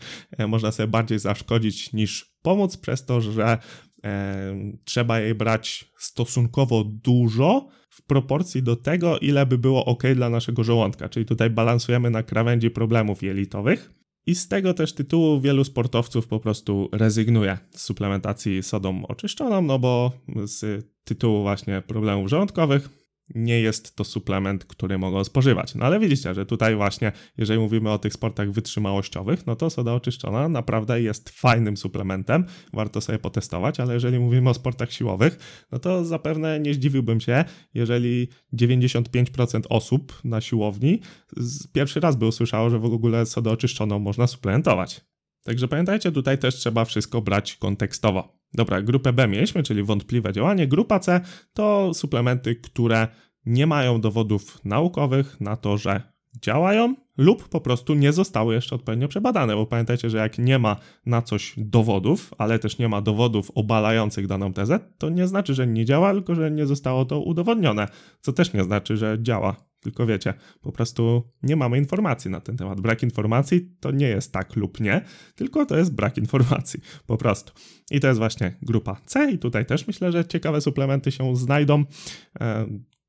można 0.48 0.72
sobie 0.72 0.86
bardziej 0.86 1.18
zaszkodzić 1.18 1.92
niż 1.92 2.34
pomóc, 2.42 2.76
przez 2.76 3.04
to, 3.04 3.20
że 3.20 3.58
e, 4.04 4.54
trzeba 4.84 5.20
jej 5.20 5.34
brać 5.34 5.84
stosunkowo 5.98 6.84
dużo 6.84 7.68
w 7.90 8.02
proporcji 8.02 8.62
do 8.62 8.76
tego, 8.76 9.18
ile 9.18 9.46
by 9.46 9.58
było 9.58 9.84
ok 9.84 10.02
dla 10.14 10.30
naszego 10.30 10.64
żołądka. 10.64 11.08
Czyli 11.08 11.26
tutaj 11.26 11.50
balansujemy 11.50 12.10
na 12.10 12.22
krawędzi 12.22 12.70
problemów 12.70 13.22
jelitowych. 13.22 13.90
I 14.26 14.34
z 14.34 14.48
tego 14.48 14.74
też 14.74 14.94
tytułu 14.94 15.40
wielu 15.40 15.64
sportowców 15.64 16.28
po 16.28 16.40
prostu 16.40 16.88
rezygnuje 16.92 17.58
z 17.70 17.80
suplementacji 17.80 18.62
sodą 18.62 19.06
oczyszczoną, 19.06 19.62
no 19.62 19.78
bo 19.78 20.12
z 20.44 20.86
tytułu 21.04 21.42
właśnie 21.42 21.82
problemów 21.82 22.28
żołądkowych 22.28 23.03
nie 23.34 23.60
jest 23.60 23.96
to 23.96 24.04
suplement, 24.04 24.64
który 24.64 24.98
mogą 24.98 25.24
spożywać. 25.24 25.74
No 25.74 25.86
ale 25.86 26.00
widzicie, 26.00 26.34
że 26.34 26.46
tutaj 26.46 26.76
właśnie, 26.76 27.12
jeżeli 27.38 27.60
mówimy 27.60 27.90
o 27.90 27.98
tych 27.98 28.12
sportach 28.12 28.52
wytrzymałościowych, 28.52 29.46
no 29.46 29.56
to 29.56 29.70
soda 29.70 29.92
oczyszczona 29.92 30.48
naprawdę 30.48 31.02
jest 31.02 31.30
fajnym 31.30 31.76
suplementem, 31.76 32.44
warto 32.72 33.00
sobie 33.00 33.18
potestować, 33.18 33.80
ale 33.80 33.94
jeżeli 33.94 34.18
mówimy 34.18 34.50
o 34.50 34.54
sportach 34.54 34.92
siłowych, 34.92 35.64
no 35.72 35.78
to 35.78 36.04
zapewne 36.04 36.60
nie 36.60 36.74
zdziwiłbym 36.74 37.20
się, 37.20 37.44
jeżeli 37.74 38.28
95% 38.54 39.60
osób 39.68 40.20
na 40.24 40.40
siłowni 40.40 41.00
pierwszy 41.72 42.00
raz 42.00 42.16
by 42.16 42.26
usłyszało, 42.26 42.70
że 42.70 42.78
w 42.78 42.84
ogóle 42.84 43.26
sodę 43.26 43.50
oczyszczoną 43.50 43.98
można 43.98 44.26
suplementować. 44.26 45.00
Także 45.44 45.68
pamiętajcie, 45.68 46.12
tutaj 46.12 46.38
też 46.38 46.54
trzeba 46.54 46.84
wszystko 46.84 47.20
brać 47.20 47.56
kontekstowo. 47.56 48.43
Dobra, 48.54 48.82
grupę 48.82 49.12
B 49.12 49.28
mieliśmy, 49.28 49.62
czyli 49.62 49.82
wątpliwe 49.82 50.32
działanie. 50.32 50.68
Grupa 50.68 51.00
C 51.00 51.20
to 51.52 51.94
suplementy, 51.94 52.56
które 52.56 53.08
nie 53.46 53.66
mają 53.66 54.00
dowodów 54.00 54.64
naukowych 54.64 55.40
na 55.40 55.56
to, 55.56 55.78
że 55.78 56.14
działają 56.42 56.94
lub 57.18 57.48
po 57.48 57.60
prostu 57.60 57.94
nie 57.94 58.12
zostały 58.12 58.54
jeszcze 58.54 58.74
odpowiednio 58.74 59.08
przebadane, 59.08 59.54
bo 59.56 59.66
pamiętajcie, 59.66 60.10
że 60.10 60.18
jak 60.18 60.38
nie 60.38 60.58
ma 60.58 60.76
na 61.06 61.22
coś 61.22 61.54
dowodów, 61.56 62.34
ale 62.38 62.58
też 62.58 62.78
nie 62.78 62.88
ma 62.88 63.00
dowodów 63.00 63.50
obalających 63.54 64.26
daną 64.26 64.52
tezę, 64.52 64.80
to 64.98 65.08
nie 65.08 65.26
znaczy, 65.26 65.54
że 65.54 65.66
nie 65.66 65.84
działa, 65.84 66.12
tylko 66.12 66.34
że 66.34 66.50
nie 66.50 66.66
zostało 66.66 67.04
to 67.04 67.20
udowodnione, 67.20 67.88
co 68.20 68.32
też 68.32 68.52
nie 68.52 68.64
znaczy, 68.64 68.96
że 68.96 69.18
działa. 69.20 69.56
Tylko 69.84 70.06
wiecie, 70.06 70.34
po 70.62 70.72
prostu 70.72 71.30
nie 71.42 71.56
mamy 71.56 71.78
informacji 71.78 72.30
na 72.30 72.40
ten 72.40 72.56
temat. 72.56 72.80
Brak 72.80 73.02
informacji 73.02 73.70
to 73.80 73.90
nie 73.90 74.08
jest 74.08 74.32
tak 74.32 74.56
lub 74.56 74.80
nie, 74.80 75.04
tylko 75.34 75.66
to 75.66 75.76
jest 75.76 75.94
brak 75.94 76.18
informacji, 76.18 76.80
po 77.06 77.16
prostu. 77.16 77.52
I 77.90 78.00
to 78.00 78.06
jest 78.06 78.18
właśnie 78.18 78.56
grupa 78.62 79.00
C, 79.06 79.30
i 79.30 79.38
tutaj 79.38 79.66
też 79.66 79.86
myślę, 79.86 80.12
że 80.12 80.24
ciekawe 80.24 80.60
suplementy 80.60 81.12
się 81.12 81.36
znajdą. 81.36 81.84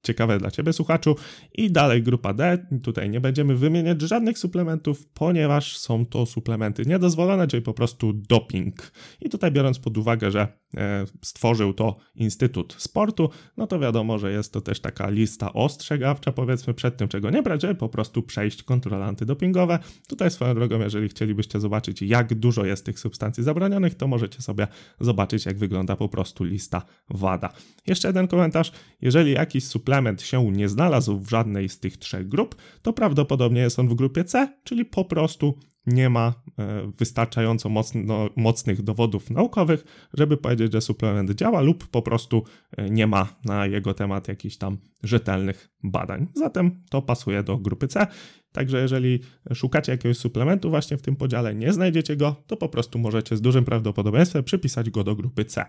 Ciekawe 0.05 0.37
dla 0.37 0.51
Ciebie, 0.51 0.73
słuchaczu. 0.73 1.15
I 1.53 1.71
dalej 1.71 2.03
grupa 2.03 2.33
D. 2.33 2.67
Tutaj 2.83 3.09
nie 3.09 3.21
będziemy 3.21 3.55
wymieniać 3.55 4.01
żadnych 4.01 4.39
suplementów, 4.39 5.07
ponieważ 5.07 5.77
są 5.77 6.05
to 6.05 6.25
suplementy 6.25 6.83
niedozwolone, 6.85 7.47
czyli 7.47 7.63
po 7.63 7.73
prostu 7.73 8.13
doping. 8.13 8.91
I 9.21 9.29
tutaj 9.29 9.51
biorąc 9.51 9.79
pod 9.79 9.97
uwagę, 9.97 10.31
że 10.31 10.47
e, 10.77 11.05
stworzył 11.21 11.73
to 11.73 11.97
Instytut 12.15 12.75
Sportu, 12.77 13.29
no 13.57 13.67
to 13.67 13.79
wiadomo, 13.79 14.19
że 14.19 14.31
jest 14.31 14.53
to 14.53 14.61
też 14.61 14.79
taka 14.79 15.09
lista 15.09 15.53
ostrzegawcza, 15.53 16.31
powiedzmy, 16.31 16.73
przed 16.73 16.97
tym, 16.97 17.07
czego 17.07 17.29
nie 17.29 17.43
brać, 17.43 17.61
żeby 17.61 17.75
po 17.75 17.89
prostu 17.89 18.23
przejść 18.23 18.63
kontrole 18.63 19.05
antydopingowe. 19.05 19.79
Tutaj 20.07 20.31
swoją 20.31 20.55
drogą, 20.55 20.79
jeżeli 20.79 21.09
chcielibyście 21.09 21.59
zobaczyć, 21.59 22.01
jak 22.01 22.33
dużo 22.33 22.65
jest 22.65 22.85
tych 22.85 22.99
substancji 22.99 23.43
zabronionych, 23.43 23.95
to 23.95 24.07
możecie 24.07 24.41
sobie 24.41 24.67
zobaczyć, 24.99 25.45
jak 25.45 25.57
wygląda 25.57 25.95
po 25.95 26.09
prostu 26.09 26.43
lista 26.43 26.81
WADA. 27.09 27.53
Jeszcze 27.87 28.07
jeden 28.07 28.27
komentarz. 28.27 28.71
Jeżeli 29.01 29.31
jakiś 29.31 29.67
suplement 29.67 29.94
się 30.23 30.51
nie 30.51 30.69
znalazł 30.69 31.19
w 31.19 31.29
żadnej 31.29 31.69
z 31.69 31.79
tych 31.79 31.97
trzech 31.97 32.27
grup, 32.27 32.55
to 32.81 32.93
prawdopodobnie 32.93 33.61
jest 33.61 33.79
on 33.79 33.87
w 33.87 33.95
grupie 33.95 34.23
C, 34.23 34.53
czyli 34.63 34.85
po 34.85 35.05
prostu 35.05 35.59
nie 35.87 36.09
ma 36.09 36.33
e, 36.59 36.91
wystarczająco 36.97 37.69
mocno, 37.69 38.29
mocnych 38.35 38.81
dowodów 38.81 39.29
naukowych, 39.29 39.83
żeby 40.13 40.37
powiedzieć, 40.37 40.73
że 40.73 40.81
suplement 40.81 41.31
działa, 41.31 41.61
lub 41.61 41.87
po 41.87 42.01
prostu 42.01 42.43
e, 42.77 42.89
nie 42.89 43.07
ma 43.07 43.27
na 43.45 43.65
jego 43.65 43.93
temat 43.93 44.27
jakichś 44.27 44.57
tam 44.57 44.77
rzetelnych 45.03 45.69
badań. 45.83 46.27
Zatem 46.33 46.83
to 46.89 47.01
pasuje 47.01 47.43
do 47.43 47.57
grupy 47.57 47.87
C. 47.87 48.07
Także 48.55 48.81
jeżeli 48.81 49.19
szukacie 49.53 49.91
jakiegoś 49.91 50.17
suplementu 50.17 50.69
właśnie 50.69 50.97
w 50.97 51.01
tym 51.01 51.15
podziale, 51.15 51.55
nie 51.55 51.73
znajdziecie 51.73 52.15
go, 52.15 52.35
to 52.47 52.57
po 52.57 52.69
prostu 52.69 52.99
możecie 52.99 53.37
z 53.37 53.41
dużym 53.41 53.65
prawdopodobieństwem 53.65 54.43
przypisać 54.43 54.89
go 54.89 55.03
do 55.03 55.15
grupy 55.15 55.45
C. 55.45 55.65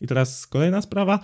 I 0.00 0.06
teraz 0.06 0.46
kolejna 0.46 0.82
sprawa. 0.82 1.20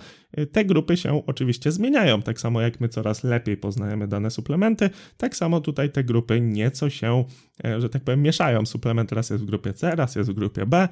Te 0.51 0.65
grupy 0.65 0.97
się 0.97 1.25
oczywiście 1.25 1.71
zmieniają, 1.71 2.21
tak 2.21 2.39
samo 2.39 2.61
jak 2.61 2.79
my 2.79 2.89
coraz 2.89 3.23
lepiej 3.23 3.57
poznajemy 3.57 4.07
dane 4.07 4.31
suplementy, 4.31 4.89
tak 5.17 5.35
samo 5.35 5.61
tutaj 5.61 5.91
te 5.91 6.03
grupy 6.03 6.41
nieco 6.41 6.89
się, 6.89 7.25
e, 7.65 7.81
że 7.81 7.89
tak 7.89 8.03
powiem, 8.03 8.21
mieszają. 8.21 8.36
Suplement 8.65 9.11
raz 9.11 9.29
jest 9.29 9.43
w 9.43 9.47
grupie 9.47 9.73
C, 9.73 9.95
raz 9.95 10.15
jest 10.15 10.31
w 10.31 10.33
grupie 10.33 10.65
B, 10.65 10.87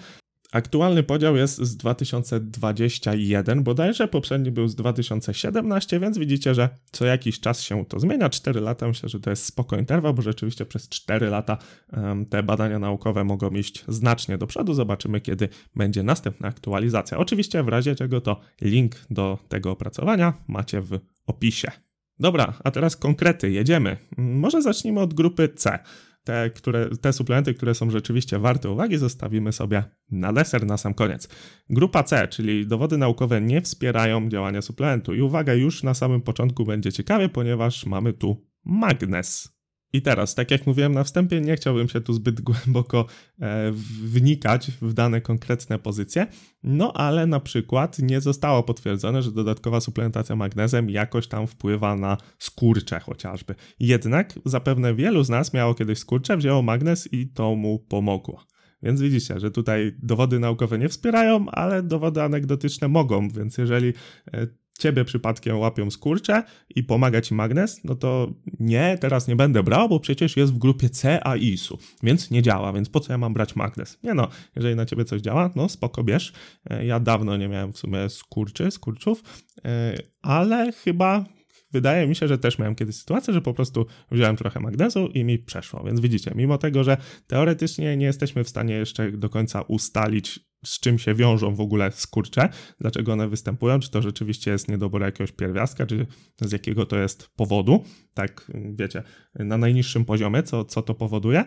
Aktualny 0.55 1.03
podział 1.03 1.35
jest 1.35 1.57
z 1.57 1.77
2021 1.77 3.63
bodajże, 3.63 4.07
poprzedni 4.07 4.51
był 4.51 4.67
z 4.67 4.75
2017, 4.75 5.99
więc 5.99 6.17
widzicie, 6.17 6.55
że 6.55 6.69
co 6.91 7.05
jakiś 7.05 7.39
czas 7.39 7.61
się 7.61 7.85
to 7.85 7.99
zmienia. 7.99 8.29
4 8.29 8.61
lata 8.61 8.87
myślę, 8.87 9.09
że 9.09 9.19
to 9.19 9.29
jest 9.29 9.45
spokojny 9.45 9.81
interwał, 9.81 10.13
bo 10.13 10.21
rzeczywiście 10.21 10.65
przez 10.65 10.89
4 10.89 11.29
lata 11.29 11.57
um, 11.93 12.25
te 12.25 12.43
badania 12.43 12.79
naukowe 12.79 13.23
mogą 13.23 13.49
iść 13.49 13.85
znacznie 13.87 14.37
do 14.37 14.47
przodu. 14.47 14.73
Zobaczymy, 14.73 15.21
kiedy 15.21 15.49
będzie 15.75 16.03
następna 16.03 16.47
aktualizacja. 16.47 17.17
Oczywiście 17.17 17.63
w 17.63 17.67
razie 17.67 17.95
czego 17.95 18.21
to 18.21 18.39
link 18.61 18.95
do 19.09 19.37
tego 19.49 19.71
opracowania 19.71 20.33
macie 20.47 20.81
w 20.81 20.99
opisie. 21.27 21.71
Dobra, 22.19 22.53
a 22.63 22.71
teraz 22.71 22.95
konkrety, 22.95 23.51
jedziemy. 23.51 23.97
Może 24.17 24.61
zacznijmy 24.61 24.99
od 24.99 25.13
grupy 25.13 25.49
C 25.49 25.79
te, 26.25 26.49
które, 26.49 26.89
te 27.01 27.13
suplementy, 27.13 27.53
które 27.53 27.75
są 27.75 27.89
rzeczywiście 27.89 28.39
warte 28.39 28.69
uwagi, 28.69 28.97
zostawimy 28.97 29.51
sobie 29.51 29.83
na 30.11 30.33
deser 30.33 30.65
na 30.65 30.77
sam 30.77 30.93
koniec. 30.93 31.29
Grupa 31.69 32.03
C, 32.03 32.27
czyli 32.27 32.67
dowody 32.67 32.97
naukowe 32.97 33.41
nie 33.41 33.61
wspierają 33.61 34.29
działania 34.29 34.61
suplementu. 34.61 35.13
I 35.13 35.21
uwaga, 35.21 35.53
już 35.53 35.83
na 35.83 35.93
samym 35.93 36.21
początku 36.21 36.65
będzie 36.65 36.91
ciekawie, 36.91 37.29
ponieważ 37.29 37.85
mamy 37.85 38.13
tu 38.13 38.45
magnes. 38.65 39.54
I 39.95 40.01
teraz, 40.01 40.35
tak 40.35 40.51
jak 40.51 40.67
mówiłem 40.67 40.93
na 40.93 41.03
wstępie, 41.03 41.41
nie 41.41 41.55
chciałbym 41.55 41.89
się 41.89 42.01
tu 42.01 42.13
zbyt 42.13 42.41
głęboko 42.41 43.05
e, 43.41 43.71
wnikać 44.03 44.71
w 44.81 44.93
dane 44.93 45.21
konkretne 45.21 45.79
pozycje, 45.79 46.27
no 46.63 46.93
ale 46.93 47.27
na 47.27 47.39
przykład 47.39 47.99
nie 47.99 48.21
zostało 48.21 48.63
potwierdzone, 48.63 49.21
że 49.21 49.31
dodatkowa 49.31 49.81
suplementacja 49.81 50.35
magnezem 50.35 50.89
jakoś 50.89 51.27
tam 51.27 51.47
wpływa 51.47 51.95
na 51.95 52.17
skurcze 52.39 52.99
chociażby. 52.99 53.55
Jednak 53.79 54.33
zapewne 54.45 54.95
wielu 54.95 55.23
z 55.23 55.29
nas 55.29 55.53
miało 55.53 55.73
kiedyś 55.73 55.99
skurcze, 55.99 56.37
wzięło 56.37 56.61
magnez 56.61 57.13
i 57.13 57.27
to 57.27 57.55
mu 57.55 57.79
pomogło. 57.79 58.43
Więc 58.83 59.01
widzicie, 59.01 59.39
że 59.39 59.51
tutaj 59.51 59.95
dowody 60.03 60.39
naukowe 60.39 60.77
nie 60.79 60.89
wspierają, 60.89 61.45
ale 61.49 61.83
dowody 61.83 62.21
anegdotyczne 62.21 62.87
mogą, 62.87 63.29
więc 63.29 63.57
jeżeli 63.57 63.93
e, 64.33 64.47
ciebie 64.79 65.05
przypadkiem 65.05 65.59
łapią 65.59 65.91
skurcze 65.91 66.43
i 66.75 66.83
pomaga 66.83 67.21
ci 67.21 67.33
magnes, 67.33 67.83
no 67.83 67.95
to 67.95 68.33
nie, 68.59 68.97
teraz 69.01 69.27
nie 69.27 69.35
będę 69.35 69.63
brał, 69.63 69.89
bo 69.89 69.99
przecież 69.99 70.37
jest 70.37 70.53
w 70.53 70.57
grupie 70.57 70.89
C 70.89 71.27
a 71.27 71.35
ISU, 71.35 71.77
więc 72.03 72.31
nie 72.31 72.41
działa, 72.41 72.73
więc 72.73 72.89
po 72.89 72.99
co 72.99 73.13
ja 73.13 73.17
mam 73.17 73.33
brać 73.33 73.55
magnes? 73.55 73.97
Nie 74.03 74.13
no, 74.13 74.27
jeżeli 74.55 74.75
na 74.75 74.85
ciebie 74.85 75.05
coś 75.05 75.21
działa, 75.21 75.49
no 75.55 75.69
spoko, 75.69 76.03
bierz. 76.03 76.33
E, 76.69 76.85
ja 76.85 76.99
dawno 76.99 77.37
nie 77.37 77.47
miałem 77.47 77.73
w 77.73 77.77
sumie 77.77 78.09
skurczy, 78.09 78.71
skurczów, 78.71 79.23
e, 79.65 79.97
ale 80.21 80.71
chyba 80.71 81.25
wydaje 81.71 82.07
mi 82.07 82.15
się, 82.15 82.27
że 82.27 82.37
też 82.37 82.59
miałem 82.59 82.75
kiedyś 82.75 82.95
sytuację, 82.95 83.33
że 83.33 83.41
po 83.41 83.53
prostu 83.53 83.85
wziąłem 84.11 84.35
trochę 84.35 84.59
magnezu 84.59 85.07
i 85.07 85.23
mi 85.23 85.39
przeszło. 85.39 85.83
Więc 85.83 85.99
widzicie, 85.99 86.31
mimo 86.35 86.57
tego, 86.57 86.83
że 86.83 86.97
teoretycznie 87.27 87.97
nie 87.97 88.05
jesteśmy 88.05 88.43
w 88.43 88.49
stanie 88.49 88.73
jeszcze 88.73 89.11
do 89.11 89.29
końca 89.29 89.61
ustalić, 89.61 90.39
z 90.65 90.79
czym 90.79 90.99
się 90.99 91.13
wiążą 91.13 91.55
w 91.55 91.61
ogóle 91.61 91.91
skurcze, 91.91 92.49
dlaczego 92.79 93.13
one 93.13 93.27
występują, 93.27 93.79
czy 93.79 93.91
to 93.91 94.01
rzeczywiście 94.01 94.51
jest 94.51 94.67
niedobór 94.67 95.01
jakiegoś 95.01 95.31
pierwiastka, 95.31 95.85
czy 95.85 96.05
z 96.41 96.51
jakiego 96.51 96.85
to 96.85 96.97
jest 96.97 97.29
powodu, 97.35 97.83
tak 98.13 98.51
wiecie, 98.73 99.03
na 99.35 99.57
najniższym 99.57 100.05
poziomie, 100.05 100.43
co, 100.43 100.65
co 100.65 100.81
to 100.81 100.93
powoduje, 100.93 101.45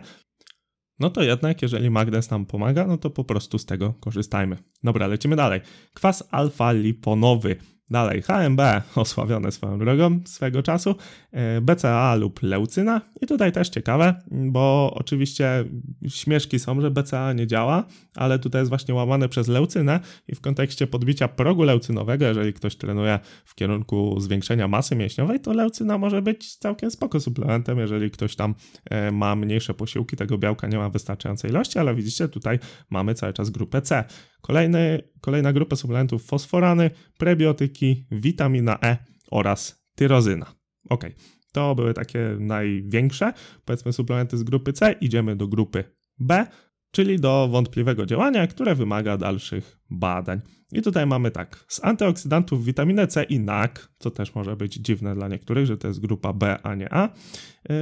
no 0.99 1.09
to 1.09 1.23
jednak, 1.23 1.61
jeżeli 1.61 1.89
magnez 1.89 2.29
nam 2.29 2.45
pomaga, 2.45 2.87
no 2.87 2.97
to 2.97 3.09
po 3.09 3.23
prostu 3.23 3.57
z 3.57 3.65
tego 3.65 3.93
korzystajmy. 3.93 4.57
Dobra, 4.83 5.07
lecimy 5.07 5.35
dalej. 5.35 5.61
Kwas 5.93 6.23
alfa-liponowy 6.31 7.55
Dalej, 7.91 8.21
HMB, 8.21 8.61
osławione 8.95 9.51
swoją 9.51 9.79
drogą 9.79 10.19
swego 10.25 10.63
czasu, 10.63 10.95
e, 11.31 11.61
BCA 11.61 12.15
lub 12.15 12.43
leucyna. 12.43 13.01
I 13.21 13.27
tutaj 13.27 13.51
też 13.51 13.69
ciekawe, 13.69 14.21
bo 14.31 14.93
oczywiście 14.95 15.65
śmieszki 16.07 16.59
są, 16.59 16.81
że 16.81 16.91
BCA 16.91 17.33
nie 17.33 17.47
działa, 17.47 17.83
ale 18.15 18.39
tutaj 18.39 18.61
jest 18.61 18.69
właśnie 18.69 18.93
łamane 18.93 19.29
przez 19.29 19.47
leucynę 19.47 19.99
i 20.27 20.35
w 20.35 20.41
kontekście 20.41 20.87
podbicia 20.87 21.27
progu 21.27 21.63
leucynowego, 21.63 22.25
jeżeli 22.25 22.53
ktoś 22.53 22.75
trenuje 22.75 23.19
w 23.45 23.55
kierunku 23.55 24.19
zwiększenia 24.19 24.67
masy 24.67 24.95
mięśniowej, 24.95 25.39
to 25.39 25.53
leucyna 25.53 25.97
może 25.97 26.21
być 26.21 26.55
całkiem 26.55 26.91
spoko 26.91 27.19
suplementem, 27.19 27.79
jeżeli 27.79 28.11
ktoś 28.11 28.35
tam 28.35 28.55
e, 28.89 29.11
ma 29.11 29.35
mniejsze 29.35 29.73
posiłki, 29.73 30.15
tego 30.15 30.37
białka 30.37 30.67
nie 30.67 30.77
ma 30.77 30.89
wystarczającej 30.89 31.51
ilości, 31.51 31.79
ale 31.79 31.95
widzicie, 31.95 32.27
tutaj 32.27 32.59
mamy 32.89 33.13
cały 33.13 33.33
czas 33.33 33.49
grupę 33.49 33.81
C. 33.81 34.03
Kolejny, 34.41 35.03
kolejna 35.21 35.53
grupa 35.53 35.75
suplementów 35.75 36.25
fosforany, 36.25 36.89
prebiotyki, 37.17 38.05
witamina 38.11 38.79
E 38.83 38.97
oraz 39.31 39.85
tyrozyna. 39.95 40.55
Ok, 40.89 41.05
to 41.51 41.75
były 41.75 41.93
takie 41.93 42.37
największe, 42.39 43.33
powiedzmy, 43.65 43.93
suplementy 43.93 44.37
z 44.37 44.43
grupy 44.43 44.73
C. 44.73 44.91
Idziemy 44.91 45.35
do 45.35 45.47
grupy 45.47 45.83
B, 46.19 46.47
czyli 46.91 47.19
do 47.19 47.47
wątpliwego 47.51 48.05
działania, 48.05 48.47
które 48.47 48.75
wymaga 48.75 49.17
dalszych 49.17 49.79
badań. 49.89 50.41
I 50.71 50.81
tutaj 50.81 51.05
mamy 51.05 51.31
tak, 51.31 51.65
z 51.67 51.83
antyoksydantów 51.83 52.65
witaminę 52.65 53.07
C 53.07 53.23
i 53.23 53.39
NAC, 53.39 53.71
co 53.99 54.11
też 54.11 54.35
może 54.35 54.55
być 54.55 54.73
dziwne 54.73 55.15
dla 55.15 55.27
niektórych, 55.27 55.65
że 55.65 55.77
to 55.77 55.87
jest 55.87 55.99
grupa 55.99 56.33
B, 56.33 56.57
a 56.63 56.75
nie 56.75 56.93
A. 56.93 57.09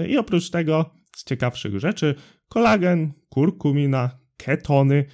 I 0.08 0.18
oprócz 0.18 0.50
tego 0.50 0.90
z 1.16 1.24
ciekawszych 1.24 1.80
rzeczy 1.80 2.16
kolagen, 2.50 3.14
kurkumina, 3.30 4.20
ketony, 4.38 5.06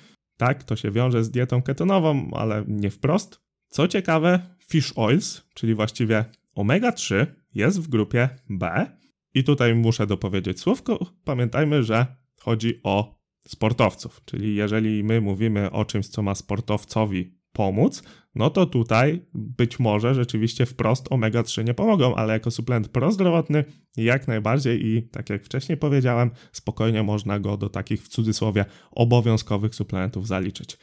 tak, 0.48 0.64
to 0.64 0.76
się 0.76 0.92
wiąże 0.92 1.24
z 1.24 1.32
dietą 1.32 1.62
ketonową, 1.62 2.32
ale 2.34 2.64
nie 2.68 2.92
wprost. 2.92 3.42
Co 3.68 3.88
ciekawe, 3.88 4.40
fish 4.68 4.94
oils, 4.96 5.42
czyli 5.54 5.76
właściwie 5.76 6.26
omega-3, 6.56 7.26
jest 7.56 7.82
w 7.82 7.88
grupie 7.88 8.30
B. 8.50 8.86
I 9.34 9.44
tutaj 9.44 9.76
muszę 9.76 10.08
dopowiedzieć 10.08 10.60
słówko. 10.60 11.00
Pamiętajmy, 11.24 11.84
że 11.84 12.06
chodzi 12.40 12.80
o 12.84 13.20
sportowców, 13.48 14.22
czyli 14.26 14.56
jeżeli 14.56 15.04
my 15.04 15.22
mówimy 15.22 15.72
o 15.72 15.86
czymś, 15.86 16.08
co 16.08 16.22
ma 16.22 16.36
sportowcowi 16.36 17.38
pomóc, 17.54 18.04
no 18.36 18.50
to 18.50 18.66
tutaj 18.66 19.26
być 19.34 19.80
może 19.80 20.16
rzeczywiście 20.16 20.66
wprost 20.66 21.10
omega-3 21.10 21.64
nie 21.64 21.74
pomogą, 21.74 22.16
ale 22.16 22.34
jako 22.34 22.52
suplement 22.52 22.88
prozdrowotny 22.88 23.64
jak 23.98 24.28
najbardziej 24.28 24.86
i 24.86 25.04
tak 25.04 25.30
jak 25.30 25.46
wcześniej 25.46 25.78
powiedziałem, 25.78 26.32
spokojnie 26.52 27.04
można 27.04 27.40
go 27.40 27.58
do 27.58 27.70
takich 27.70 28.04
w 28.04 28.08
cudzysłowie 28.08 28.66
obowiązkowych 28.92 29.76
suplementów 29.76 30.28
zaliczyć. 30.28 30.78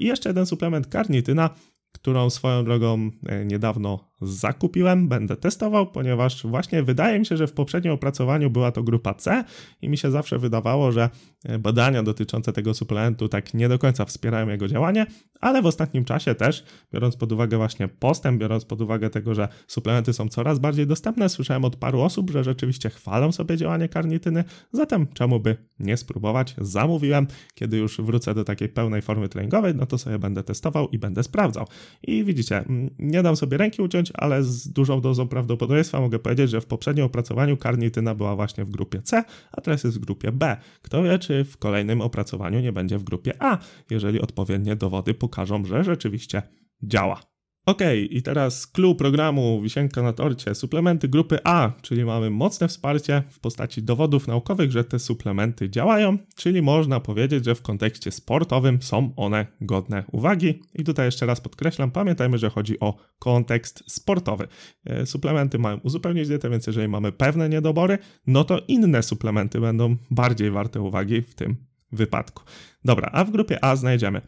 I 0.00 0.06
jeszcze 0.06 0.28
jeden 0.28 0.46
suplement 0.46 0.86
karnityna, 0.86 1.50
którą 1.92 2.30
swoją 2.30 2.64
drogą 2.64 3.10
e, 3.26 3.44
niedawno 3.44 4.10
zakupiłem, 4.26 5.08
będę 5.08 5.36
testował, 5.36 5.86
ponieważ 5.86 6.46
właśnie 6.46 6.82
wydaje 6.82 7.18
mi 7.18 7.26
się, 7.26 7.36
że 7.36 7.46
w 7.46 7.52
poprzednim 7.52 7.92
opracowaniu 7.92 8.50
była 8.50 8.72
to 8.72 8.82
grupa 8.82 9.14
C 9.14 9.44
i 9.82 9.88
mi 9.88 9.98
się 9.98 10.10
zawsze 10.10 10.38
wydawało, 10.38 10.92
że 10.92 11.10
e, 11.44 11.58
badania 11.58 12.02
dotyczące 12.02 12.52
tego 12.52 12.74
suplementu 12.74 13.28
tak 13.28 13.54
nie 13.54 13.68
do 13.68 13.78
końca 13.78 14.04
wspierają 14.04 14.48
jego 14.48 14.68
działanie, 14.68 15.06
ale 15.40 15.62
w 15.62 15.66
ostatnim 15.66 16.04
czasie 16.04 16.34
też, 16.34 16.64
biorąc 16.92 17.16
pod 17.16 17.32
uwagę 17.32 17.56
właśnie 17.56 17.88
postęp, 17.88 18.40
biorąc 18.40 18.64
pod 18.64 18.80
uwagę 18.80 19.10
tego, 19.10 19.34
że 19.34 19.48
suplementy 19.66 20.12
są 20.12 20.28
coraz 20.28 20.58
bardziej 20.58 20.86
dostępne, 20.86 21.28
słyszałem 21.28 21.64
od 21.64 21.76
paru 21.76 22.00
osób, 22.00 22.30
że 22.30 22.44
rzeczywiście 22.44 22.90
chwalą 22.90 23.32
sobie 23.32 23.56
działanie 23.56 23.88
karnityny, 23.88 24.44
zatem 24.72 25.06
czemu 25.14 25.40
by 25.40 25.56
nie 25.78 25.96
spróbować? 25.96 26.54
Zamówiłem, 26.58 27.26
kiedy 27.54 27.76
już 27.76 28.00
wrócę 28.00 28.34
do 28.34 28.44
takiej 28.44 28.68
pełnej 28.68 29.02
formy 29.02 29.28
treningowej, 29.28 29.74
no 29.74 29.86
to 29.86 29.98
sobie 29.98 30.18
będę 30.18 30.42
testował 30.42 30.88
i 30.88 30.98
będę 30.98 31.22
sprawdzał. 31.22 31.66
I 32.02 32.24
widzicie, 32.24 32.58
mm, 32.58 32.90
nie 32.98 33.22
dam 33.22 33.36
sobie 33.36 33.56
ręki 33.56 33.82
uciąć, 33.82 34.12
ale 34.14 34.42
z 34.42 34.68
dużą 34.68 35.00
dozą 35.00 35.28
prawdopodobieństwa 35.28 36.00
mogę 36.00 36.18
powiedzieć, 36.18 36.50
że 36.50 36.60
w 36.60 36.66
poprzednim 36.66 37.06
opracowaniu 37.06 37.56
karnityna 37.56 38.14
była 38.14 38.36
właśnie 38.36 38.64
w 38.64 38.70
grupie 38.70 39.02
C, 39.02 39.24
a 39.52 39.60
teraz 39.60 39.84
jest 39.84 39.96
w 39.96 40.00
grupie 40.00 40.32
B. 40.32 40.56
Kto 40.82 41.02
wie, 41.02 41.18
czy 41.18 41.44
w 41.44 41.56
kolejnym 41.56 42.00
opracowaniu 42.00 42.60
nie 42.60 42.72
będzie 42.72 42.98
w 42.98 43.02
grupie 43.02 43.32
A, 43.38 43.58
jeżeli 43.90 44.20
odpowiednie 44.20 44.76
dowody 44.76 45.14
pokażą, 45.14 45.64
że 45.64 45.84
rzeczywiście 45.84 46.42
działa. 46.82 47.33
Ok, 47.66 47.80
i 48.10 48.22
teraz 48.22 48.66
clue 48.66 48.94
programu 48.94 49.60
Wisienka 49.60 50.02
na 50.02 50.12
torcie, 50.12 50.54
suplementy 50.54 51.08
grupy 51.08 51.38
A, 51.44 51.72
czyli 51.82 52.04
mamy 52.04 52.30
mocne 52.30 52.68
wsparcie 52.68 53.22
w 53.30 53.40
postaci 53.40 53.82
dowodów 53.82 54.28
naukowych, 54.28 54.72
że 54.72 54.84
te 54.84 54.98
suplementy 54.98 55.70
działają, 55.70 56.18
czyli 56.36 56.62
można 56.62 57.00
powiedzieć, 57.00 57.44
że 57.44 57.54
w 57.54 57.62
kontekście 57.62 58.10
sportowym 58.10 58.82
są 58.82 59.12
one 59.16 59.46
godne 59.60 60.04
uwagi. 60.12 60.62
I 60.74 60.84
tutaj 60.84 61.06
jeszcze 61.06 61.26
raz 61.26 61.40
podkreślam, 61.40 61.90
pamiętajmy, 61.90 62.38
że 62.38 62.50
chodzi 62.50 62.80
o 62.80 62.96
kontekst 63.18 63.84
sportowy. 63.86 64.48
E, 64.84 65.06
suplementy 65.06 65.58
mają 65.58 65.78
uzupełnić 65.78 66.28
dietę, 66.28 66.50
więc 66.50 66.66
jeżeli 66.66 66.88
mamy 66.88 67.12
pewne 67.12 67.48
niedobory, 67.48 67.98
no 68.26 68.44
to 68.44 68.60
inne 68.68 69.02
suplementy 69.02 69.60
będą 69.60 69.96
bardziej 70.10 70.50
warte 70.50 70.80
uwagi 70.80 71.22
w 71.22 71.34
tym 71.34 71.56
wypadku. 71.92 72.42
Dobra, 72.84 73.10
a 73.12 73.24
w 73.24 73.30
grupie 73.30 73.64
A 73.64 73.76
znajdziemy 73.76 74.20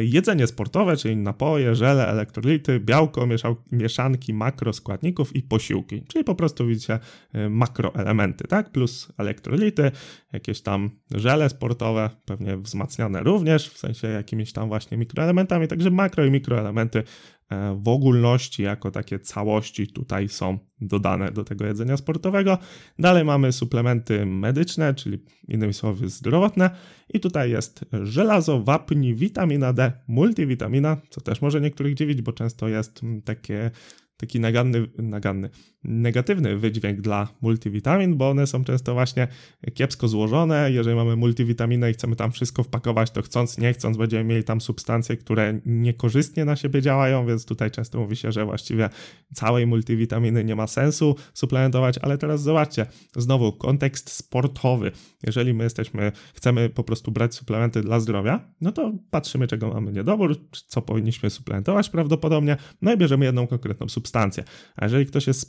jedzenie 0.00 0.46
sportowe, 0.46 0.96
czyli 0.96 1.16
napoje, 1.16 1.74
żele, 1.74 2.08
elektrolity, 2.08 2.80
białko, 2.80 3.28
mieszanki 3.72 4.34
makroskładników 4.34 5.36
i 5.36 5.42
posiłki, 5.42 6.02
czyli 6.08 6.24
po 6.24 6.34
prostu 6.34 6.66
widzicie 6.66 6.98
e, 7.32 7.48
makroelementy, 7.48 8.48
tak? 8.48 8.72
Plus 8.72 9.12
elektrolity, 9.18 9.90
jakieś 10.32 10.60
tam 10.60 10.90
żele 11.14 11.48
sportowe, 11.48 12.10
pewnie 12.24 12.56
wzmacniane 12.56 13.22
również, 13.22 13.70
w 13.70 13.78
sensie 13.78 14.08
jakimiś 14.08 14.52
tam 14.52 14.68
właśnie 14.68 14.96
mikroelementami, 14.96 15.68
także 15.68 15.90
makro 15.90 16.24
i 16.24 16.30
mikroelementy 16.30 17.02
E, 17.02 17.37
w 17.76 17.88
ogólności, 17.88 18.62
jako 18.62 18.90
takie 18.90 19.18
całości 19.18 19.86
tutaj 19.86 20.28
są 20.28 20.58
dodane 20.80 21.32
do 21.32 21.44
tego 21.44 21.66
jedzenia 21.66 21.96
sportowego. 21.96 22.58
Dalej 22.98 23.24
mamy 23.24 23.52
suplementy 23.52 24.26
medyczne, 24.26 24.94
czyli 24.94 25.18
innymi 25.48 25.74
słowy 25.74 26.08
zdrowotne. 26.08 26.70
I 27.14 27.20
tutaj 27.20 27.50
jest 27.50 27.84
żelazo, 28.02 28.62
wapń, 28.62 29.14
witamina 29.14 29.72
D, 29.72 29.92
multivitamina, 30.08 30.96
co 31.10 31.20
też 31.20 31.42
może 31.42 31.60
niektórych 31.60 31.94
dziwić, 31.94 32.22
bo 32.22 32.32
często 32.32 32.68
jest 32.68 33.00
takie 33.24 33.70
taki 34.18 34.40
naganny, 34.40 34.86
naganny, 34.98 35.50
negatywny 35.84 36.56
wydźwięk 36.56 37.00
dla 37.00 37.28
multivitamin, 37.40 38.16
bo 38.16 38.30
one 38.30 38.46
są 38.46 38.64
często 38.64 38.94
właśnie 38.94 39.28
kiepsko 39.74 40.08
złożone. 40.08 40.72
Jeżeli 40.72 40.96
mamy 40.96 41.16
multivitaminę 41.16 41.90
i 41.90 41.94
chcemy 41.94 42.16
tam 42.16 42.32
wszystko 42.32 42.62
wpakować, 42.62 43.10
to 43.10 43.22
chcąc, 43.22 43.58
nie 43.58 43.72
chcąc, 43.72 43.96
będziemy 43.96 44.24
mieli 44.24 44.44
tam 44.44 44.60
substancje, 44.60 45.16
które 45.16 45.60
niekorzystnie 45.66 46.44
na 46.44 46.56
siebie 46.56 46.82
działają, 46.82 47.26
więc 47.26 47.44
tutaj 47.44 47.70
często 47.70 48.00
mówi 48.00 48.16
się, 48.16 48.32
że 48.32 48.44
właściwie 48.44 48.88
całej 49.34 49.66
multivitaminy 49.66 50.44
nie 50.44 50.56
ma 50.56 50.66
sensu 50.66 51.16
suplementować, 51.34 51.98
ale 51.98 52.18
teraz 52.18 52.42
zobaczcie, 52.42 52.86
znowu 53.16 53.52
kontekst 53.52 54.10
sportowy. 54.10 54.92
Jeżeli 55.26 55.54
my 55.54 55.64
jesteśmy, 55.64 56.12
chcemy 56.34 56.68
po 56.70 56.84
prostu 56.84 57.10
brać 57.10 57.34
suplementy 57.34 57.80
dla 57.80 58.00
zdrowia, 58.00 58.52
no 58.60 58.72
to 58.72 58.92
patrzymy, 59.10 59.46
czego 59.46 59.68
mamy 59.68 59.92
niedobór, 59.92 60.36
co 60.66 60.82
powinniśmy 60.82 61.30
suplementować 61.30 61.90
prawdopodobnie, 61.90 62.56
no 62.82 62.92
i 62.92 62.96
bierzemy 62.96 63.24
jedną 63.24 63.46
konkretną 63.46 63.88
substancję. 63.88 64.44
A 64.76 64.84
jeżeli 64.84 65.06
ktoś 65.06 65.26
jest 65.26 65.40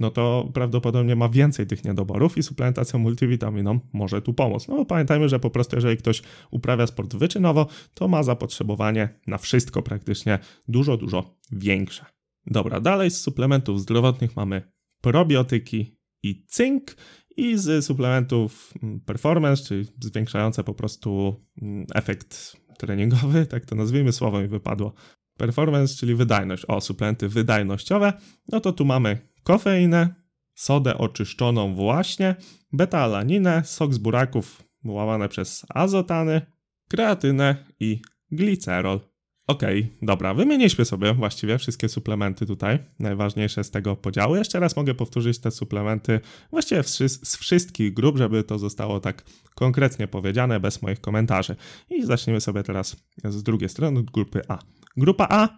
no 0.00 0.10
to 0.10 0.50
prawdopodobnie 0.54 1.16
ma 1.16 1.28
więcej 1.28 1.66
tych 1.66 1.84
niedoborów 1.84 2.38
i 2.38 2.42
suplementacja 2.42 2.98
multivitaminą 2.98 3.80
może 3.92 4.22
tu 4.22 4.34
pomóc. 4.34 4.68
No 4.68 4.76
bo 4.76 4.84
pamiętajmy, 4.84 5.28
że 5.28 5.40
po 5.40 5.50
prostu 5.50 5.76
jeżeli 5.76 5.96
ktoś 5.96 6.22
uprawia 6.50 6.86
sport 6.86 7.16
wyczynowo, 7.16 7.66
to 7.94 8.08
ma 8.08 8.22
zapotrzebowanie 8.22 9.08
na 9.26 9.38
wszystko 9.38 9.82
praktycznie 9.82 10.38
dużo, 10.68 10.96
dużo 10.96 11.36
większe. 11.52 12.04
Dobra, 12.46 12.80
dalej 12.80 13.10
z 13.10 13.20
suplementów 13.20 13.80
zdrowotnych 13.80 14.36
mamy 14.36 14.62
probiotyki 15.00 15.96
i 16.22 16.44
cynk 16.46 16.96
i 17.36 17.58
z 17.58 17.84
suplementów 17.84 18.74
mm, 18.82 19.00
performance, 19.00 19.64
czyli 19.64 19.86
zwiększające 20.00 20.64
po 20.64 20.74
prostu 20.74 21.36
mm, 21.62 21.86
efekt 21.94 22.56
treningowy, 22.78 23.46
tak 23.46 23.66
to 23.66 23.74
nazwijmy, 23.74 24.12
słowo 24.12 24.40
mi 24.40 24.48
wypadło. 24.48 24.92
Performance, 25.38 25.94
czyli 25.94 26.14
wydajność. 26.14 26.64
O, 26.68 26.80
suplementy 26.80 27.28
wydajnościowe. 27.28 28.12
No 28.52 28.60
to 28.60 28.72
tu 28.72 28.84
mamy 28.84 29.18
kofeinę, 29.42 30.14
sodę 30.54 30.98
oczyszczoną 30.98 31.74
właśnie, 31.74 32.36
beta-alaninę, 32.72 33.62
sok 33.64 33.94
z 33.94 33.98
buraków 33.98 34.62
łamane 34.84 35.28
przez 35.28 35.66
azotany, 35.68 36.42
kreatynę 36.88 37.64
i 37.80 38.02
glicerol. 38.30 39.00
Okej, 39.46 39.82
okay, 39.82 39.96
dobra, 40.02 40.34
wymieniliśmy 40.34 40.84
sobie 40.84 41.14
właściwie 41.14 41.58
wszystkie 41.58 41.88
suplementy 41.88 42.46
tutaj, 42.46 42.78
najważniejsze 42.98 43.64
z 43.64 43.70
tego 43.70 43.96
podziału. 43.96 44.36
Jeszcze 44.36 44.60
raz 44.60 44.76
mogę 44.76 44.94
powtórzyć 44.94 45.38
te 45.38 45.50
suplementy 45.50 46.20
właściwie 46.50 46.82
z 46.82 47.36
wszystkich 47.36 47.94
grup, 47.94 48.18
żeby 48.18 48.44
to 48.44 48.58
zostało 48.58 49.00
tak 49.00 49.24
konkretnie 49.54 50.08
powiedziane, 50.08 50.60
bez 50.60 50.82
moich 50.82 51.00
komentarzy. 51.00 51.56
I 51.90 52.04
zaczniemy 52.04 52.40
sobie 52.40 52.62
teraz 52.62 52.96
z 53.24 53.42
drugiej 53.42 53.68
strony, 53.68 54.00
od 54.00 54.10
grupy 54.10 54.42
A. 54.48 54.58
Grupa 54.98 55.26
A, 55.30 55.48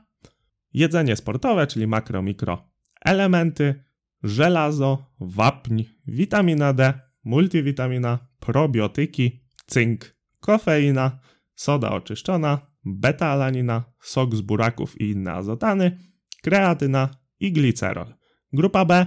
jedzenie 0.72 1.16
sportowe, 1.16 1.66
czyli 1.66 1.86
makro, 1.86 2.22
mikro 2.22 2.70
elementy, 3.00 3.84
żelazo, 4.22 5.14
wapń, 5.20 5.82
witamina 6.06 6.72
D, 6.72 6.92
multivitamina, 7.24 8.18
probiotyki, 8.40 9.44
cynk, 9.66 10.16
kofeina, 10.40 11.18
soda 11.54 11.90
oczyszczona, 11.90 12.58
beta-alanina, 12.84 13.84
sok 14.00 14.36
z 14.36 14.40
buraków 14.40 15.00
i 15.00 15.10
inne 15.10 15.32
azotany, 15.32 15.98
kreatyna 16.42 17.08
i 17.40 17.52
glicerol. 17.52 18.14
Grupa 18.52 18.84
B 18.84 19.06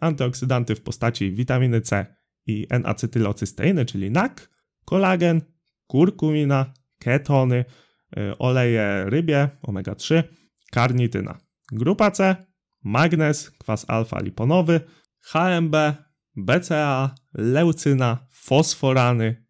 antyoksydanty 0.00 0.74
w 0.74 0.82
postaci 0.82 1.32
witaminy 1.32 1.80
C 1.80 2.16
i 2.46 2.66
N-acetylocysteiny, 2.70 3.84
czyli 3.84 4.10
NAC, 4.10 4.48
kolagen, 4.84 5.40
kurkumina, 5.86 6.72
ketony, 6.98 7.64
oleje 8.38 9.04
rybie, 9.06 9.48
omega-3, 9.62 10.22
karnityna. 10.72 11.38
Grupa 11.72 12.10
C 12.10 12.50
magnez, 12.84 13.50
kwas 13.50 13.84
alfa-liponowy, 13.88 14.80
HMB, 15.20 15.76
BCA, 16.36 17.14
leucyna, 17.34 18.26
fosforany, 18.30 19.44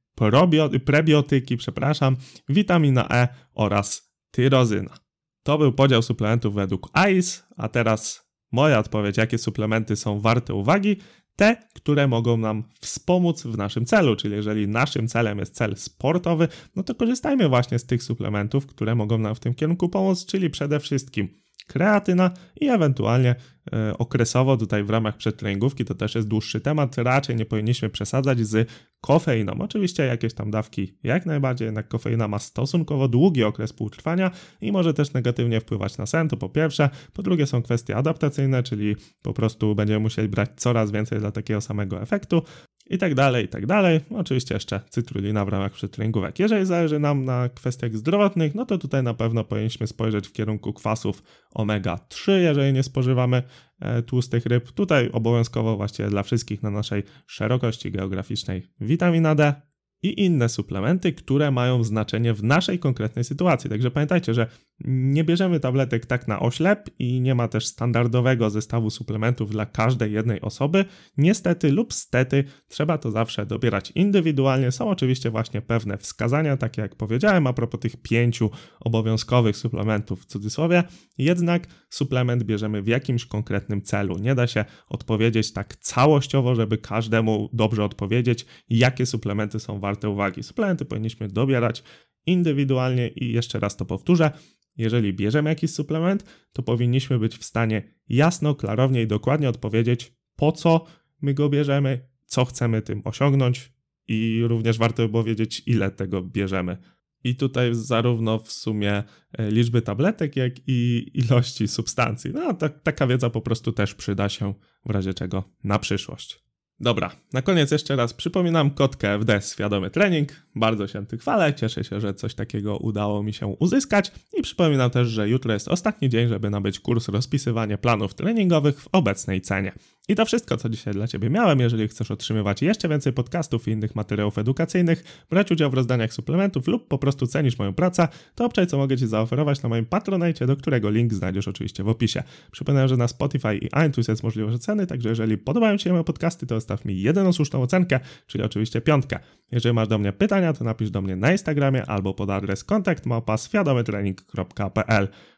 prebiotyki, 0.85 1.57
przepraszam, 1.57 2.17
witamina 2.49 3.09
E 3.11 3.29
oraz 3.55 4.13
tyrozyna. 4.31 4.95
To 5.43 5.59
był 5.59 5.73
podział 5.73 6.03
suplementów 6.03 6.55
według 6.55 6.91
AIS, 6.93 7.47
a 7.57 7.69
teraz 7.69 8.31
moja 8.53 8.79
odpowiedź, 8.79 9.17
jakie 9.17 9.39
suplementy 9.39 9.97
są 9.97 10.21
warte 10.21 10.55
uwagi, 10.55 10.97
te, 11.41 11.57
które 11.75 12.09
mogą 12.09 12.37
nam 12.37 12.65
wspomóc 12.81 13.43
w 13.43 13.57
naszym 13.57 13.87
celu, 13.87 14.17
czyli 14.17 14.35
jeżeli 14.35 14.69
naszym 14.69 15.09
celem 15.09 15.39
jest 15.39 15.55
cel 15.55 15.77
sportowy, 15.77 16.49
no 16.77 16.83
to 16.83 16.95
korzystajmy 16.95 17.49
właśnie 17.49 17.79
z 17.79 17.85
tych 17.85 18.03
suplementów, 18.03 18.67
które 18.67 18.95
mogą 18.95 19.19
nam 19.19 19.35
w 19.35 19.41
tym 19.41 19.55
kierunku 19.55 19.89
pomóc, 19.89 20.27
czyli 20.27 20.51
przede 20.51 20.81
wszystkim 20.81 21.29
kreatyna 21.71 22.31
i 22.61 22.69
ewentualnie 22.69 23.35
e, 23.73 23.99
okresowo 23.99 24.57
tutaj 24.57 24.85
w 24.85 24.91
ramach 24.91 25.17
przedtreningówki, 25.17 25.85
to 25.85 25.95
też 25.95 26.15
jest 26.15 26.29
dłuższy 26.29 26.61
temat, 26.61 26.99
raczej 26.99 27.37
nie 27.37 27.47
powinniśmy 27.47 27.89
przesadzać 27.89 28.47
z 28.47 28.71
kofeiną. 29.01 29.53
Oczywiście 29.59 30.07
jakieś 30.07 30.35
tam 30.35 30.51
dawki 30.51 30.99
jak 31.03 31.27
najbardziej, 31.27 31.67
jednak 31.67 31.89
kofeina 31.89 32.29
ma 32.29 32.39
stosunkowo 32.39 33.09
długi 33.09 33.45
okres 33.45 33.73
półtrwania 33.73 34.31
i 34.61 34.73
może 34.73 34.95
też 34.95 35.13
negatywnie 35.13 35.61
wpływać 35.61 35.99
na 35.99 36.07
sen, 36.07 36.29
to 36.29 36.37
po 36.37 36.49
pierwsze. 36.49 36.91
Po 37.13 37.23
drugie 37.23 37.47
są 37.47 37.63
kwestie 37.63 37.97
adaptacyjne, 37.97 38.63
czyli 38.63 38.97
po 39.23 39.33
prostu 39.33 39.75
będziemy 39.75 40.01
musieli 40.01 40.29
brać 40.29 40.51
coraz 40.57 40.91
więcej 40.91 41.19
dla 41.19 41.31
takiego 41.31 41.61
samego 41.61 42.03
efektu 42.03 42.43
i 42.91 42.99
tak 42.99 43.15
dalej, 43.15 43.45
i 43.45 43.49
tak 43.49 43.67
dalej. 43.67 44.01
Oczywiście 44.11 44.55
jeszcze 44.55 44.81
cytrulina 44.89 45.45
w 45.45 45.49
ramach 45.49 45.73
przetreningówek. 45.73 46.39
Jeżeli 46.39 46.67
zależy 46.67 46.99
nam 46.99 47.25
na 47.25 47.49
kwestiach 47.49 47.97
zdrowotnych, 47.97 48.55
no 48.55 48.67
to 48.67 48.79
tutaj 48.79 49.03
na 49.03 49.15
pewno 49.15 49.45
powinniśmy 49.45 49.87
spojrzeć 49.87 50.29
w 50.29 50.33
kierunku 50.33 50.73
kwasów 50.73 51.23
omega-3, 51.55 52.33
jeżeli 52.33 52.73
nie 52.73 52.83
spożywamy 52.83 53.43
e, 53.81 54.03
tłustych 54.03 54.47
ryb. 54.47 54.73
Tutaj 54.73 55.11
obowiązkowo 55.13 55.77
właściwie 55.77 56.09
dla 56.09 56.23
wszystkich 56.23 56.63
na 56.63 56.71
naszej 56.71 57.03
szerokości 57.27 57.93
geograficznej 57.93 58.67
witamina 58.81 59.35
D, 59.35 59.55
i 60.03 60.25
inne 60.25 60.49
suplementy, 60.49 61.13
które 61.13 61.51
mają 61.51 61.85
znaczenie 61.85 62.35
w 62.35 62.43
naszej 62.43 62.79
konkretnej 62.79 63.25
sytuacji. 63.25 63.71
Także 63.71 63.91
pamiętajcie, 63.91 64.35
że 64.35 64.47
nie 64.85 65.25
bierzemy 65.25 65.61
tabletek 65.61 66.07
tak 66.07 66.29
na 66.29 66.41
oślep 66.41 66.91
i 66.99 67.21
nie 67.21 67.35
ma 67.35 67.49
też 67.49 67.67
standardowego 67.67 68.51
zestawu 68.51 68.91
suplementów 68.91 69.51
dla 69.51 69.67
każdej 69.67 70.13
jednej 70.13 70.41
osoby. 70.41 70.85
Niestety 71.17 71.73
lub 71.73 71.93
stety 71.93 72.45
trzeba 72.69 72.99
to 72.99 73.11
zawsze 73.11 73.47
dobierać 73.47 73.93
indywidualnie. 73.95 74.73
Są 74.73 74.89
oczywiście 74.89 75.31
właśnie 75.31 75.63
pewne 75.63 75.99
wskazania, 75.99 76.57
takie 76.57 76.83
jak 76.83 76.95
powiedziałem 76.97 77.47
a 77.47 77.53
propos 77.53 77.81
tych 77.81 77.97
pięciu 77.97 78.51
obowiązkowych 78.81 79.57
suplementów 79.57 80.23
w 80.23 80.27
cudzysłowie. 80.27 80.83
Jednak 81.19 81.67
suplement 81.91 82.43
bierzemy 82.43 82.83
w 82.83 82.87
jakimś 82.87 83.27
konkretnym 83.27 83.83
celu. 83.83 84.19
Nie 84.19 84.35
da 84.35 84.47
się 84.47 84.65
odpowiedzieć 84.89 85.53
tak 85.53 85.77
całościowo, 85.77 86.55
żeby 86.55 86.79
każdemu 86.79 87.49
dobrze 87.53 87.85
odpowiedzieć, 87.85 88.47
jakie 88.71 89.07
suplementy 89.07 89.61
są 89.61 89.81
warte 89.91 90.09
uwagi. 90.09 90.43
Suplementy 90.43 90.85
powinniśmy 90.85 91.29
dobierać 91.29 91.83
indywidualnie 92.27 93.09
i 93.09 93.33
jeszcze 93.33 93.61
raz 93.61 93.77
to 93.77 93.85
powtórzę. 93.85 94.31
jeżeli 94.77 95.13
bierzemy 95.13 95.51
jakiś 95.51 95.71
suplement, 95.71 96.25
to 96.53 96.63
powinniśmy 96.63 97.19
być 97.19 97.37
w 97.37 97.45
stanie 97.45 97.83
jasno, 98.09 98.55
klarownie 98.55 99.03
i 99.03 99.07
dokładnie 99.07 99.49
odpowiedzieć, 99.49 100.13
po 100.37 100.53
co 100.53 100.85
my 101.23 101.35
go 101.35 101.49
bierzemy, 101.49 102.09
co 102.27 102.45
chcemy 102.45 102.83
tym 102.83 103.03
osiągnąć 103.05 103.73
i 104.09 104.43
również 104.45 104.79
warto 104.79 105.09
było 105.09 105.25
wiedzieć, 105.25 105.63
ile 105.67 105.91
tego 105.91 106.23
bierzemy. 106.23 106.77
I 107.25 107.35
tutaj 107.35 107.71
zarówno 107.73 108.39
w 108.39 108.53
sumie 108.53 109.03
e, 109.33 109.51
liczby 109.51 109.83
tabletek, 109.83 110.37
jak 110.37 110.53
i 110.67 111.11
ilości 111.15 111.69
substancji. 111.69 112.31
No, 112.35 112.55
ta, 112.55 112.69
taka 112.69 113.07
wiedza 113.07 113.31
po 113.31 113.41
prostu 113.41 113.73
też 113.73 113.95
przyda 113.95 114.29
się 114.29 114.55
w 114.87 114.91
razie 114.91 115.15
czego 115.15 115.45
na 115.65 115.79
przyszłość. 115.79 116.50
Dobra, 116.83 117.11
na 117.33 117.43
koniec 117.43 117.71
jeszcze 117.71 117.97
raz 117.97 118.15
przypominam 118.15 118.71
kod 118.71 118.97
KFD 118.97 119.41
Świadomy 119.53 119.91
Trening. 119.91 120.29
Bardzo 120.55 120.87
się 120.89 121.07
tym 121.07 121.19
chwalę, 121.19 121.55
cieszę 121.55 121.85
się, 121.85 122.01
że 122.01 122.15
coś 122.15 122.35
takiego 122.35 122.77
udało 122.77 123.23
mi 123.23 123.33
się 123.33 123.47
uzyskać 123.47 124.13
i 124.39 124.43
przypominam 124.43 124.91
też, 124.91 125.09
że 125.09 125.29
jutro 125.29 125.53
jest 125.53 125.69
ostatni 125.69 126.09
dzień, 126.09 126.29
żeby 126.29 126.51
nabyć 126.51 126.81
kurs 126.81 127.09
rozpisywania 127.09 127.79
planów 127.79 128.15
treningowych 128.15 128.81
w 128.81 128.89
obecnej 128.93 129.41
cenie. 129.41 129.73
I 130.09 130.15
to 130.15 130.27
wszystko, 130.27 130.57
co 130.57 130.69
dzisiaj 130.69 130.95
dla 130.95 131.07
Ciebie 131.07 131.31
miałem. 131.31 131.61
Jeżeli 131.61 131.89
chcesz 131.89 132.11
otrzymywać 132.11 132.63
jeszcze 132.63 132.89
więcej 132.89 133.13
podcastów 133.13 133.69
i 133.69 133.71
innych 133.71 133.95
materiałów 133.95 134.39
edukacyjnych, 134.39 135.25
brać 135.31 135.51
udział 135.51 135.71
w 135.71 135.75
rozdaniach 135.75 136.13
suplementów 136.13 136.67
lub 136.67 136.89
po 136.89 136.99
prostu 136.99 137.27
cenisz 137.27 137.59
moją 137.59 137.75
pracę, 137.75 138.09
to 138.35 138.45
obczaj, 138.45 138.67
co 138.67 138.79
mogę 138.79 138.97
Ci 138.97 139.07
zaoferować 139.07 139.63
na 139.63 139.69
moim 139.69 139.87
Patronite, 139.87 140.47
do 140.47 140.57
którego 140.57 140.91
link 140.91 141.15
znajdziesz 141.15 141.49
oczywiście 141.49 141.85
w 141.85 141.89
opisie. 141.89 142.23
Przypominam, 142.51 142.89
że 142.89 142.97
na 142.97 143.09
Spotify 143.09 143.57
i 143.57 143.67
iTunes 143.89 144.09
jest 144.09 144.23
możliwość 144.23 144.59
ceny, 144.59 144.87
także 144.87 145.09
jeżeli 145.09 145.39
podobają 145.39 145.79
Ci 145.79 145.91
moje 145.91 146.05
podcasty, 146.05 146.47
to 146.47 146.55
zostaw 146.71 146.85
mi 146.85 147.01
jedyną 147.01 147.33
słuszną 147.33 147.63
ocenkę, 147.63 148.01
czyli 148.27 148.45
oczywiście 148.45 148.81
piątkę. 148.81 149.19
Jeżeli 149.53 149.75
masz 149.75 149.89
do 149.89 149.99
mnie 149.99 150.13
pytania, 150.13 150.53
to 150.53 150.65
napisz 150.65 150.91
do 150.91 151.03
mnie 151.03 151.17
na 151.17 151.33
Instagramie 151.33 151.87
albo 151.87 152.15
pod 152.15 152.31
adres 152.31 152.65
kontakt 152.65 153.07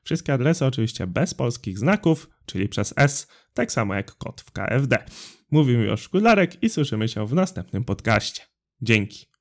Wszystkie 0.04 0.32
adresy 0.32 0.66
oczywiście 0.66 1.06
bez 1.06 1.34
polskich 1.34 1.78
znaków, 1.78 2.30
czyli 2.46 2.68
przez 2.68 2.94
S, 2.96 3.26
tak 3.54 3.72
samo 3.72 3.94
jak 3.94 4.14
kod 4.14 4.40
w 4.40 4.50
KFD. 4.50 4.98
Mówił 5.50 5.80
już 5.80 6.00
Szkularek 6.00 6.62
i 6.62 6.68
słyszymy 6.68 7.08
się 7.08 7.26
w 7.26 7.34
następnym 7.34 7.84
podcaście. 7.84 8.42
Dzięki. 8.82 9.31